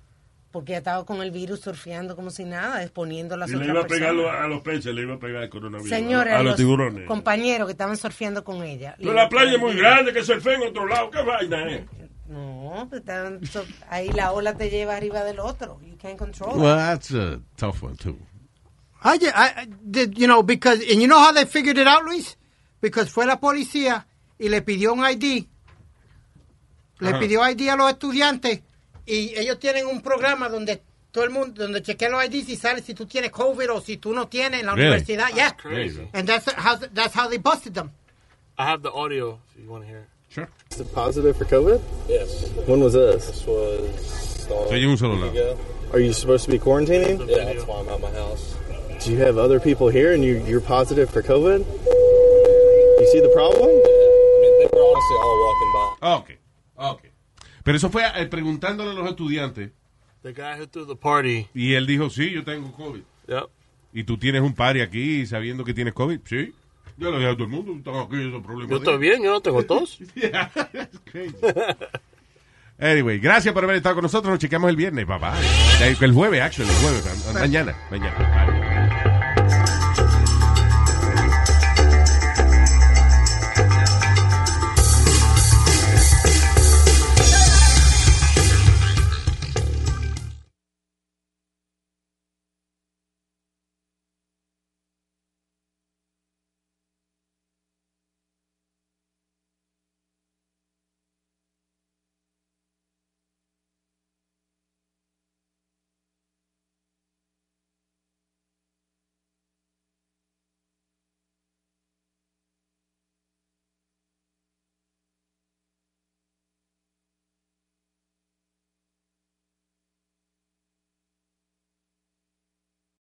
Porque 0.51 0.73
ella 0.73 0.79
estaba 0.79 1.05
con 1.05 1.21
el 1.21 1.31
virus 1.31 1.61
surfeando 1.61 2.17
como 2.17 2.29
si 2.29 2.43
nada, 2.43 2.83
exponiendo 2.83 3.35
a 3.35 3.37
las 3.37 3.49
Y 3.49 3.55
le 3.55 3.65
iba 3.67 3.79
a 3.81 3.87
pegar 3.87 4.09
a 4.13 4.47
los 4.47 4.61
peces, 4.61 4.93
le 4.93 5.03
iba 5.03 5.15
a 5.15 5.19
pegar 5.19 5.43
el 5.43 5.49
coronavirus. 5.49 5.89
Señores, 5.89 6.33
a, 6.33 6.39
a 6.39 6.43
los 6.43 6.51
los 6.51 6.55
tiburones. 6.57 7.07
compañeros 7.07 7.67
que 7.67 7.71
estaban 7.71 7.95
surfeando 7.95 8.43
con 8.43 8.61
ella. 8.63 8.95
Pero 8.99 9.13
la 9.13 9.29
playa 9.29 9.53
es 9.53 9.59
muy 9.59 9.75
grande, 9.75 10.11
que 10.11 10.23
surfe 10.23 10.53
en 10.55 10.63
otro 10.63 10.85
lado. 10.85 11.09
¿Qué 11.09 11.21
vaina 11.21 11.71
es? 11.71 11.85
No, 12.27 12.85
pues 12.89 12.99
estaban 12.99 13.45
so- 13.45 13.65
ahí 13.89 14.09
la 14.09 14.33
ola 14.33 14.55
te 14.57 14.69
lleva 14.69 14.97
arriba 14.97 15.23
del 15.23 15.39
otro. 15.39 15.79
You 15.81 15.95
can't 15.97 16.17
control 16.17 16.57
Well, 16.59 16.75
that's 16.75 17.11
a 17.13 17.39
tough 17.55 17.81
one 17.81 17.95
too. 17.95 18.17
I, 19.03 19.17
I, 19.33 19.61
I 19.63 19.67
did, 19.81 20.17
you 20.17 20.27
know, 20.27 20.43
because, 20.43 20.81
and 20.81 21.01
you 21.01 21.07
know 21.07 21.19
how 21.19 21.31
they 21.33 21.45
figured 21.45 21.77
it 21.77 21.87
out, 21.87 22.03
Luis? 22.03 22.37
Because 22.81 23.09
fue 23.11 23.25
la 23.25 23.39
policía 23.39 24.05
y 24.39 24.49
le 24.49 24.61
pidió 24.61 24.93
un 24.93 25.05
ID. 25.05 25.45
Le 26.99 27.09
Ajá. 27.09 27.19
pidió 27.19 27.47
ID 27.49 27.69
a 27.69 27.75
los 27.75 27.89
estudiantes 27.91 28.61
y 29.05 29.33
ellos 29.37 29.59
tienen 29.59 29.85
un 29.87 30.01
programa 30.01 30.49
donde 30.49 30.81
todo 31.11 31.23
el 31.23 31.29
mundo, 31.31 31.63
donde 31.63 31.81
chequean 31.81 32.11
los 32.13 32.23
IDs 32.25 32.49
y 32.49 32.55
sale 32.55 32.81
si 32.81 32.93
tú 32.93 33.05
tienes 33.05 33.31
COVID 33.31 33.71
o 33.71 33.81
si 33.81 33.97
tú 33.97 34.13
no 34.13 34.27
tienes 34.27 34.61
en 34.61 34.65
la 34.67 34.73
Really? 34.75 34.87
universidad. 34.89 35.29
Yeah. 35.35 35.51
Crazy. 35.57 36.07
And 36.13 36.27
that's 36.27 36.45
how, 36.53 36.77
that's 36.93 37.13
how 37.13 37.27
they 37.27 37.37
busted 37.37 37.73
them. 37.73 37.91
I 38.57 38.65
have 38.65 38.81
the 38.81 38.91
audio 38.91 39.39
if 39.55 39.61
you 39.63 39.69
want 39.69 39.83
to 39.83 39.87
hear 39.89 39.99
it. 39.99 40.07
Sure. 40.29 40.47
Positive 40.93 41.35
for 41.35 41.45
COVID? 41.45 41.81
Yes. 42.07 42.45
When 42.65 42.79
was 42.79 42.93
this? 42.93 43.25
This 43.27 43.45
was 43.45 44.47
uh. 44.49 44.69
Are 45.93 45.99
you 45.99 46.13
supposed 46.13 46.45
to 46.45 46.51
be 46.51 46.57
quarantining? 46.59 47.19
Yeah, 47.27 47.45
that's 47.45 47.65
why 47.67 47.79
I'm 47.81 47.89
at 47.89 47.99
my 47.99 48.11
house. 48.11 48.55
Do 49.03 49.11
you 49.11 49.17
have 49.17 49.37
other 49.37 49.59
people 49.59 49.89
here 49.89 50.13
and 50.13 50.23
you, 50.23 50.41
you're 50.45 50.61
positive 50.61 51.09
for 51.09 51.21
COVID? 51.21 51.65
You 52.99 53.07
see 53.11 53.21
the 53.21 53.29
problem? 53.33 53.69
I 53.69 54.41
mean, 54.41 54.53
they 54.59 54.67
were 54.71 54.83
honestly 54.83 55.17
all 55.23 55.37
walking 55.45 55.71
by. 55.73 56.13
Ok, 56.15 56.29
ok. 56.75 57.01
Pero 57.63 57.77
eso 57.77 57.89
fue 57.89 58.03
eh, 58.15 58.25
preguntándole 58.27 58.91
a 58.91 58.93
los 58.93 59.07
estudiantes 59.09 59.71
The 60.23 60.33
guy 60.33 60.59
who 60.59 60.67
threw 60.67 60.85
the 60.85 60.95
party. 60.95 61.47
y 61.53 61.73
él 61.73 61.85
dijo, 61.87 62.09
sí, 62.09 62.29
yo 62.31 62.43
tengo 62.43 62.71
COVID. 62.73 63.01
Yep. 63.27 63.43
¿Y 63.93 64.03
tú 64.03 64.17
tienes 64.17 64.41
un 64.41 64.53
party 64.53 64.81
aquí 64.81 65.25
sabiendo 65.25 65.63
que 65.63 65.73
tienes 65.73 65.93
COVID? 65.93 66.19
Sí. 66.25 66.53
Yo 66.97 67.09
lo 67.11 67.17
dije 67.17 67.29
a 67.31 67.33
todo 67.33 67.45
el 67.45 67.49
mundo, 67.49 67.73
estamos 67.75 68.05
aquí, 68.07 68.21
esos 68.27 68.43
problemas. 68.43 68.69
Yo 68.69 68.77
estoy 68.77 68.97
bien, 68.99 69.23
yo 69.23 69.31
no 69.31 69.41
tengo 69.41 69.63
tos. 69.63 69.97
Yeah, 70.15 70.49
that's 70.71 70.99
crazy. 71.05 71.35
Anyway, 72.79 73.19
gracias 73.19 73.53
por 73.53 73.63
haber 73.63 73.75
estado 73.77 73.95
con 73.95 74.03
nosotros. 74.03 74.31
Nos 74.31 74.39
chequeamos 74.39 74.69
el 74.69 74.75
viernes, 74.75 75.05
papá. 75.05 75.35
El 75.81 76.13
jueves, 76.13 76.41
actually, 76.41 76.69
el 76.69 76.75
jueves. 76.77 77.33
ma- 77.33 77.39
Mañana, 77.39 77.75
mañana. 77.91 78.50